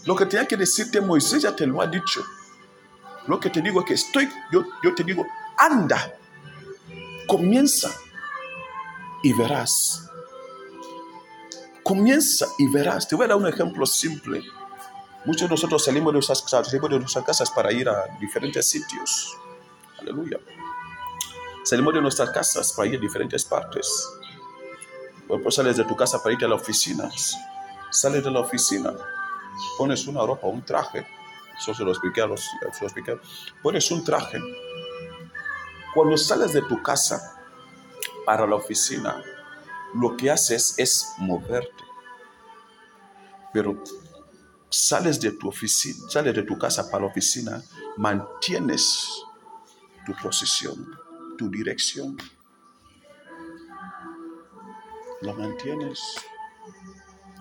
lo 0.05 0.16
que 0.16 0.26
tenía 0.26 0.47
que 0.47 0.57
decirte 0.57 1.01
Moisés 1.01 1.43
ya 1.43 1.55
te 1.55 1.66
lo 1.66 1.80
ha 1.80 1.86
dicho. 1.86 2.22
Lo 3.26 3.38
que 3.38 3.49
te 3.49 3.62
digo 3.62 3.80
es 3.80 3.86
que 3.86 3.95
estoy, 3.95 4.28
yo 4.51 4.95
te 4.95 5.05
digo, 5.05 5.24
anda, 5.57 6.14
comienza 7.27 7.91
y 9.23 9.33
verás. 9.33 10.09
Comienza 11.83 12.47
y 12.59 12.68
verás. 12.73 13.09
Te 13.09 13.16
voy 13.16 13.25
a 13.25 13.29
dar 13.29 13.37
un 13.37 13.47
ejemplo 13.47 13.87
simple. 13.87 14.43
Muchos 15.25 15.43
de 15.43 15.49
nosotros 15.49 15.85
salimos 15.85 16.12
de 16.12 16.14
nuestras, 16.14 16.45
salimos 16.47 16.91
de 16.91 16.99
nuestras 16.99 17.25
casas 17.25 17.51
para 17.51 17.73
ir 17.73 17.89
a 17.89 18.07
diferentes 18.18 18.66
sitios. 18.66 19.37
Aleluya. 19.99 20.39
Salimos 21.62 21.95
de 21.95 22.01
nuestras 22.01 22.31
casas 22.31 22.73
para 22.73 22.89
ir 22.89 22.97
a 22.97 23.01
diferentes 23.01 23.45
partes. 23.45 24.09
Después 25.29 25.55
sales 25.55 25.77
de 25.77 25.85
tu 25.85 25.95
casa 25.95 26.23
para 26.23 26.35
ir 26.35 26.45
a 26.45 26.49
la 26.49 26.57
oficina. 26.57 27.09
Sales 27.91 28.25
de 28.25 28.31
la 28.31 28.41
oficina, 28.41 28.95
pones 29.79 30.07
una 30.07 30.25
ropa, 30.25 30.47
un 30.47 30.64
traje. 30.64 31.07
Eso 31.57 31.75
se 31.75 31.85
lo 31.85 31.91
expliqué 31.91 32.23
a 32.23 32.27
los... 32.27 32.41
Se 32.73 32.85
lo. 32.85 33.21
Pones 33.62 33.91
un 33.91 34.03
traje. 34.03 34.39
Cuando 35.95 36.16
sales 36.16 36.53
de 36.53 36.62
tu 36.62 36.82
casa 36.82 37.41
para 38.24 38.47
la 38.47 38.57
oficina, 38.57 39.22
lo 39.95 40.16
que 40.16 40.30
haces 40.30 40.74
es 40.78 41.14
moverte. 41.18 41.84
Pero 43.53 43.82
sales 44.68 45.20
de 45.20 45.32
tu 45.32 45.49
oficina, 45.49 46.09
sales 46.09 46.34
de 46.34 46.43
tu 46.45 46.57
casa 46.57 46.88
para 46.88 47.05
la 47.05 47.11
oficina, 47.11 47.62
mantienes 47.97 49.24
tu 50.07 50.14
posición, 50.22 50.97
tu 51.36 51.51
dirección. 51.51 52.16
Lo 55.22 55.34
mantienes. 55.34 56.01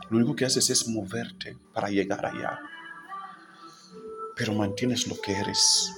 Lo 0.09 0.17
único 0.17 0.35
que 0.35 0.45
haces 0.45 0.69
es 0.71 0.87
moverte 0.87 1.55
para 1.71 1.89
llegar 1.89 2.25
allá. 2.25 2.59
Pero 4.35 4.53
mantienes 4.53 5.07
lo 5.07 5.19
que 5.21 5.33
eres. 5.33 5.93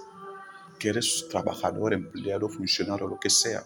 Que 0.81 0.89
eres 0.89 1.27
trabajador, 1.29 1.93
empleado, 1.93 2.49
funcionario, 2.49 3.07
lo 3.07 3.19
que 3.19 3.29
sea. 3.29 3.63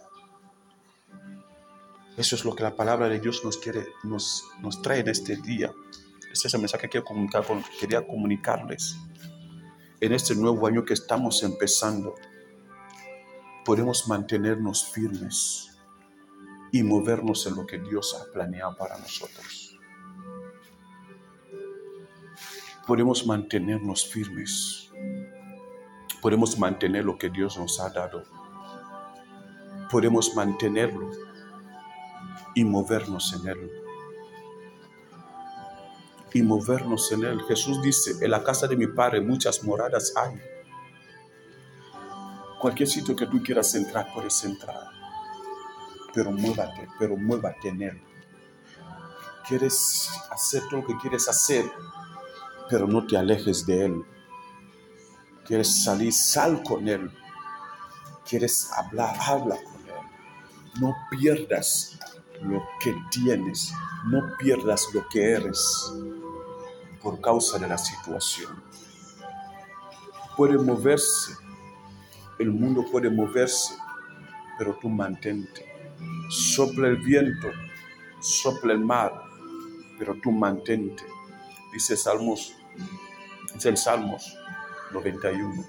Eso 2.17 2.35
es 2.35 2.43
lo 2.43 2.53
que 2.53 2.63
la 2.63 2.75
palabra 2.75 3.07
de 3.07 3.21
Dios 3.21 3.41
nos 3.45 3.57
quiere, 3.57 3.87
nos, 4.03 4.43
nos 4.59 4.81
trae 4.81 4.99
en 4.99 5.07
este 5.07 5.37
día. 5.37 5.71
Ese 6.29 6.49
es 6.49 6.53
el 6.53 6.59
mensaje 6.59 6.89
que 6.89 7.01
comunicar, 7.01 7.45
quería 7.79 8.05
comunicarles. 8.05 8.97
En 10.01 10.11
este 10.11 10.35
nuevo 10.35 10.67
año 10.67 10.83
que 10.83 10.93
estamos 10.93 11.41
empezando, 11.43 12.15
podemos 13.63 14.09
mantenernos 14.09 14.85
firmes 14.91 15.71
y 16.73 16.83
movernos 16.83 17.47
en 17.47 17.55
lo 17.55 17.65
que 17.65 17.79
Dios 17.79 18.13
ha 18.13 18.29
planeado 18.33 18.75
para 18.75 18.97
nosotros. 18.97 19.79
Podemos 22.85 23.25
mantenernos 23.25 24.05
firmes. 24.05 24.84
Podemos 26.25 26.57
mantener 26.57 27.05
lo 27.05 27.19
que 27.19 27.29
Dios 27.29 27.55
nos 27.55 27.79
ha 27.79 27.91
dado. 27.91 28.23
Podemos 29.91 30.33
mantenerlo 30.33 31.11
y 32.55 32.63
movernos 32.63 33.31
en 33.33 33.47
él 33.47 33.71
y 36.33 36.41
movernos 36.41 37.11
en 37.11 37.25
Él. 37.25 37.43
Jesús 37.43 37.79
dice, 37.83 38.25
en 38.25 38.31
la 38.31 38.43
casa 38.43 38.65
de 38.65 38.75
mi 38.75 38.87
Padre 38.87 39.21
muchas 39.21 39.63
moradas 39.63 40.13
hay. 40.15 40.41
Cualquier 42.59 42.89
sitio 42.89 43.15
que 43.15 43.27
tú 43.27 43.43
quieras 43.43 43.75
entrar, 43.75 44.11
puedes 44.11 44.43
entrar. 44.45 44.89
Pero 46.11 46.31
muévate, 46.31 46.87
pero 46.97 47.15
muévate 47.15 47.69
en 47.69 47.83
Él. 47.83 48.01
Quieres 49.47 50.09
hacer 50.31 50.63
todo 50.71 50.81
lo 50.81 50.87
que 50.87 50.97
quieres 50.97 51.29
hacer, 51.29 51.65
pero 52.67 52.87
no 52.87 53.05
te 53.05 53.15
alejes 53.15 53.63
de 53.67 53.85
Él. 53.85 54.05
Quieres 55.45 55.83
salir, 55.83 56.11
sal 56.11 56.63
con 56.63 56.87
Él. 56.87 57.11
Quieres 58.27 58.71
hablar, 58.71 59.15
habla 59.19 59.57
con 59.57 59.75
Él. 59.87 60.79
No 60.79 60.95
pierdas 61.11 61.99
lo 62.41 62.63
que 62.79 62.95
tienes, 63.11 63.71
no 64.07 64.21
pierdas 64.39 64.87
lo 64.91 65.07
que 65.07 65.33
eres 65.33 65.93
por 66.99 67.21
causa 67.21 67.59
de 67.59 67.67
la 67.67 67.77
situación. 67.77 68.63
Puede 70.35 70.57
moverse, 70.57 71.33
el 72.39 72.51
mundo 72.51 72.83
puede 72.91 73.11
moverse, 73.11 73.75
pero 74.57 74.75
tú 74.81 74.89
mantente. 74.89 75.71
Sopla 76.29 76.87
el 76.87 76.97
viento, 76.97 77.51
sopla 78.19 78.73
el 78.73 78.79
mar, 78.79 79.13
pero 79.99 80.15
tú 80.23 80.31
mantente. 80.31 81.03
Dice 81.71 81.95
Salmos, 81.95 82.55
dice 83.53 83.69
el 83.69 83.77
Salmos 83.77 84.35
91. 84.95 85.65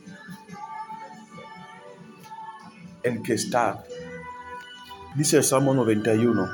El 3.03 3.23
que 3.23 3.35
está, 3.35 3.85
dice 5.15 5.37
el 5.37 5.45
Salmo 5.45 5.75
91, 5.75 6.49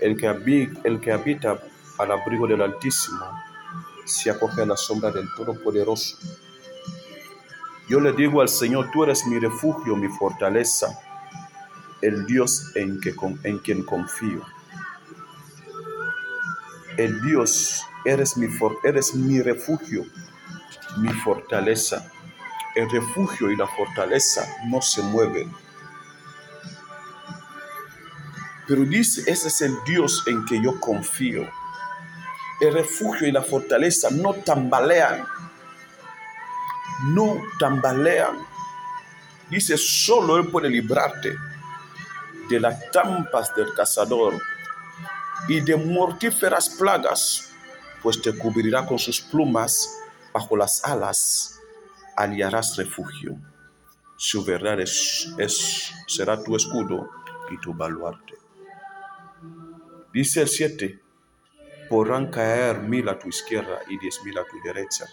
el 0.00 0.16
que, 0.16 0.28
habita, 0.28 0.80
el 0.84 1.00
que 1.00 1.12
habita 1.12 1.58
al 1.98 2.10
abrigo 2.10 2.46
del 2.46 2.62
Altísimo 2.62 3.24
se 4.04 4.30
acoge 4.30 4.62
a 4.62 4.66
la 4.66 4.76
sombra 4.76 5.10
del 5.10 5.28
Todopoderoso. 5.34 6.16
Yo 7.88 8.00
le 8.00 8.12
digo 8.12 8.40
al 8.40 8.48
Señor, 8.48 8.90
tú 8.92 9.04
eres 9.04 9.26
mi 9.26 9.38
refugio, 9.38 9.96
mi 9.96 10.08
fortaleza, 10.08 10.98
el 12.00 12.26
Dios 12.26 12.72
en, 12.74 13.00
que, 13.00 13.14
en 13.44 13.58
quien 13.58 13.82
confío. 13.84 14.42
El 16.96 17.20
Dios, 17.22 17.82
eres 18.04 18.36
mi, 18.36 18.48
eres 18.84 19.14
mi 19.14 19.40
refugio, 19.40 20.04
mi 20.98 21.12
fortaleza. 21.12 22.10
El 22.74 22.90
refugio 22.90 23.50
y 23.50 23.56
la 23.56 23.66
fortaleza 23.66 24.46
no 24.66 24.80
se 24.80 25.02
mueven. 25.02 25.52
Pero 28.66 28.82
dice, 28.84 29.30
ese 29.30 29.48
es 29.48 29.60
el 29.62 29.76
Dios 29.84 30.24
en 30.26 30.44
que 30.46 30.62
yo 30.62 30.80
confío 30.80 31.46
el 32.62 32.74
refugio 32.74 33.26
y 33.26 33.32
la 33.32 33.42
fortaleza 33.42 34.08
no 34.10 34.34
tambalean. 34.34 35.26
No 37.06 37.42
tambalean. 37.58 38.38
Dice, 39.50 39.76
solo 39.76 40.36
Él 40.36 40.46
puede 40.46 40.70
librarte 40.70 41.34
de 42.48 42.60
las 42.60 42.90
trampas 42.92 43.52
del 43.56 43.74
cazador 43.74 44.40
y 45.48 45.60
de 45.60 45.76
mortíferas 45.76 46.68
plagas, 46.68 47.50
pues 48.00 48.22
te 48.22 48.32
cubrirá 48.36 48.86
con 48.86 48.98
sus 48.98 49.20
plumas, 49.20 49.98
bajo 50.32 50.56
las 50.56 50.84
alas 50.84 51.60
aliarás 52.16 52.76
refugio. 52.76 53.38
Su 54.16 54.44
verdad 54.44 54.80
es, 54.80 55.92
será 56.06 56.42
tu 56.42 56.56
escudo 56.56 57.10
y 57.50 57.58
tu 57.58 57.74
baluarte. 57.74 58.34
Dice 60.12 60.42
el 60.42 60.48
7, 60.48 61.00
Podrán 61.88 62.30
caer 62.30 62.80
mil 62.80 63.08
a 63.08 63.18
tu 63.18 63.28
izquierda 63.28 63.80
y 63.88 63.98
diez 63.98 64.20
mil 64.24 64.38
a 64.38 64.44
tu 64.44 64.58
derecha, 64.64 65.04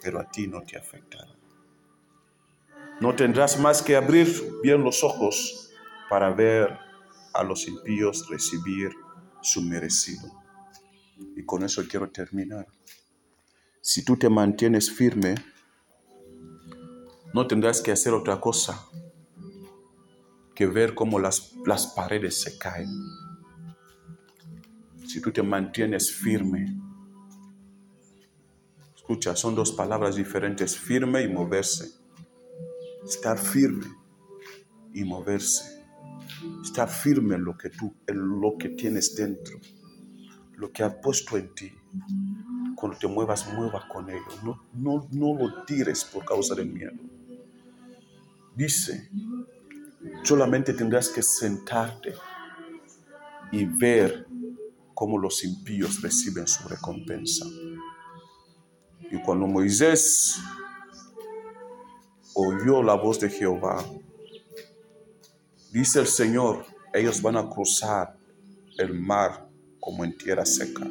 pero 0.00 0.20
a 0.20 0.30
ti 0.30 0.46
no 0.46 0.62
te 0.62 0.78
afectará. 0.78 1.32
No 3.00 3.16
tendrás 3.16 3.58
más 3.58 3.82
que 3.82 3.96
abrir 3.96 4.28
bien 4.62 4.84
los 4.84 5.02
ojos 5.02 5.70
para 6.08 6.30
ver 6.30 6.78
a 7.34 7.42
los 7.42 7.66
impíos 7.66 8.28
recibir 8.28 8.92
su 9.40 9.62
merecido. 9.62 10.30
Y 11.34 11.44
con 11.44 11.64
eso 11.64 11.82
quiero 11.88 12.08
terminar. 12.10 12.68
Si 13.84 14.04
tú 14.04 14.16
te 14.16 14.30
mantienes 14.30 14.92
firme, 14.92 15.34
no 17.34 17.48
tendrás 17.48 17.80
que 17.80 17.90
hacer 17.90 18.14
otra 18.14 18.40
cosa 18.40 18.86
que 20.54 20.66
ver 20.66 20.94
cómo 20.94 21.18
las, 21.18 21.54
las 21.66 21.88
paredes 21.88 22.40
se 22.40 22.58
caen 22.58 22.88
si 25.04 25.20
tú 25.20 25.32
te 25.32 25.42
mantienes 25.42 26.12
firme. 26.12 26.80
Escucha, 28.94 29.34
son 29.34 29.56
dos 29.56 29.72
palabras 29.72 30.14
diferentes, 30.14 30.78
firme 30.78 31.24
y 31.24 31.28
moverse. 31.28 31.90
Estar 33.04 33.36
firme 33.36 33.86
y 34.94 35.02
moverse. 35.02 35.84
Estar 36.62 36.88
firme 36.88 37.34
en 37.34 37.44
lo 37.44 37.58
que 37.58 37.68
tú, 37.68 37.96
en 38.06 38.40
lo 38.40 38.56
que 38.56 38.68
tienes 38.68 39.16
dentro, 39.16 39.58
lo 40.54 40.70
que 40.70 40.84
ha 40.84 41.00
puesto 41.00 41.36
en 41.36 41.52
ti. 41.52 41.72
Cuando 42.74 42.98
te 42.98 43.06
muevas, 43.06 43.52
mueva 43.52 43.86
con 43.88 44.08
ello. 44.10 44.26
No, 44.42 44.62
no, 44.72 45.08
no 45.10 45.34
lo 45.34 45.64
tires 45.64 46.04
por 46.04 46.24
causa 46.24 46.54
del 46.54 46.66
miedo. 46.66 46.92
Dice, 48.54 49.08
solamente 50.22 50.74
tendrás 50.74 51.08
que 51.08 51.22
sentarte 51.22 52.14
y 53.50 53.64
ver 53.64 54.26
cómo 54.94 55.18
los 55.18 55.42
impíos 55.44 56.02
reciben 56.02 56.46
su 56.46 56.68
recompensa. 56.68 57.46
Y 59.10 59.20
cuando 59.22 59.46
Moisés 59.46 60.38
oyó 62.34 62.82
la 62.82 62.94
voz 62.94 63.20
de 63.20 63.28
Jehová, 63.28 63.84
dice 65.70 66.00
el 66.00 66.06
Señor, 66.06 66.64
ellos 66.92 67.20
van 67.20 67.36
a 67.36 67.48
cruzar 67.48 68.16
el 68.78 68.98
mar 68.98 69.48
como 69.80 70.04
en 70.04 70.16
tierra 70.16 70.46
seca. 70.46 70.88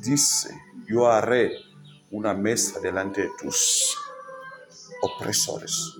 Dice, 0.00 0.60
yo 0.88 1.10
haré 1.10 1.52
una 2.10 2.34
mesa 2.34 2.80
delante 2.80 3.22
de 3.22 3.30
tus 3.40 3.96
opresores. 5.02 5.96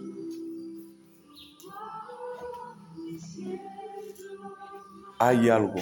hay 5.21 5.51
algo 5.51 5.75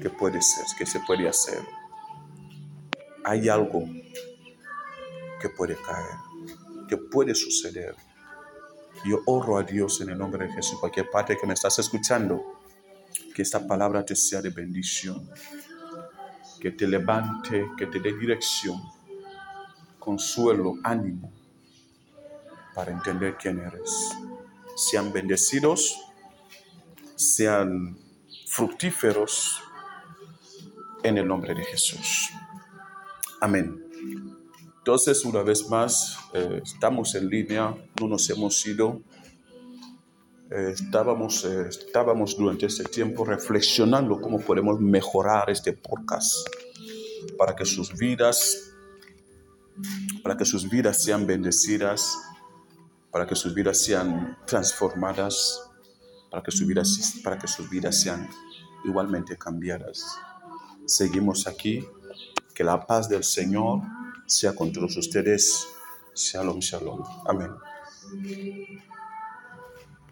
que 0.00 0.08
puede 0.08 0.40
ser, 0.40 0.64
que 0.78 0.86
se 0.86 0.98
puede 1.00 1.28
hacer. 1.28 1.62
Hay 3.22 3.50
algo 3.50 3.84
que 5.42 5.50
puede 5.50 5.76
caer, 5.76 6.16
que 6.88 6.96
puede 6.96 7.34
suceder. 7.34 7.94
Yo 9.04 9.20
oro 9.26 9.58
a 9.58 9.62
Dios 9.62 10.00
en 10.00 10.08
el 10.08 10.16
nombre 10.16 10.46
de 10.46 10.54
Jesús, 10.54 10.80
cualquier 10.80 11.10
parte 11.10 11.36
que 11.38 11.46
me 11.46 11.52
estás 11.52 11.78
escuchando, 11.78 12.62
que 13.34 13.42
esta 13.42 13.66
palabra 13.66 14.06
te 14.06 14.16
sea 14.16 14.40
de 14.40 14.48
bendición, 14.48 15.30
que 16.60 16.70
te 16.70 16.86
levante, 16.86 17.70
que 17.76 17.86
te 17.86 17.98
dé 18.00 18.16
dirección, 18.16 18.80
consuelo, 19.98 20.76
ánimo, 20.84 21.32
para 22.74 22.92
entender 22.92 23.36
quién 23.40 23.60
eres. 23.60 23.90
Sean 24.76 25.12
bendecidos, 25.12 25.98
sean 27.16 27.98
fructíferos 28.46 29.62
en 31.02 31.18
el 31.18 31.26
nombre 31.26 31.54
de 31.54 31.64
Jesús. 31.64 32.30
Amén. 33.40 33.82
Entonces, 34.78 35.24
una 35.24 35.42
vez 35.42 35.68
más, 35.68 36.18
eh, 36.32 36.60
estamos 36.62 37.14
en 37.14 37.28
línea, 37.28 37.74
no 38.00 38.08
nos 38.08 38.28
hemos 38.30 38.66
ido. 38.66 39.02
Estábamos, 40.50 41.44
eh, 41.44 41.68
estábamos 41.68 42.36
durante 42.36 42.66
este 42.66 42.82
tiempo 42.84 43.24
reflexionando 43.24 44.20
cómo 44.20 44.40
podemos 44.40 44.80
mejorar 44.80 45.48
este 45.48 45.72
podcast 45.72 46.32
para 47.38 47.54
que 47.54 47.64
sus 47.64 47.96
vidas, 47.96 48.72
para 50.24 50.36
que 50.36 50.44
sus 50.44 50.68
vidas 50.68 51.04
sean 51.04 51.24
bendecidas, 51.24 52.18
para 53.12 53.28
que 53.28 53.36
sus 53.36 53.54
vidas 53.54 53.80
sean 53.80 54.36
transformadas, 54.44 55.70
para 56.30 56.42
que 56.42 56.50
sus 56.50 56.66
vidas, 56.66 57.20
para 57.22 57.38
que 57.38 57.46
sus 57.46 57.70
vidas 57.70 58.00
sean 58.00 58.28
igualmente 58.84 59.36
cambiadas. 59.36 60.18
Seguimos 60.84 61.46
aquí. 61.46 61.86
Que 62.52 62.64
la 62.64 62.86
paz 62.86 63.08
del 63.08 63.24
Señor 63.24 63.80
sea 64.26 64.54
con 64.54 64.70
todos 64.70 64.94
ustedes. 64.96 65.66
Shalom, 66.14 66.58
shalom. 66.58 67.02
Amén. 67.26 67.50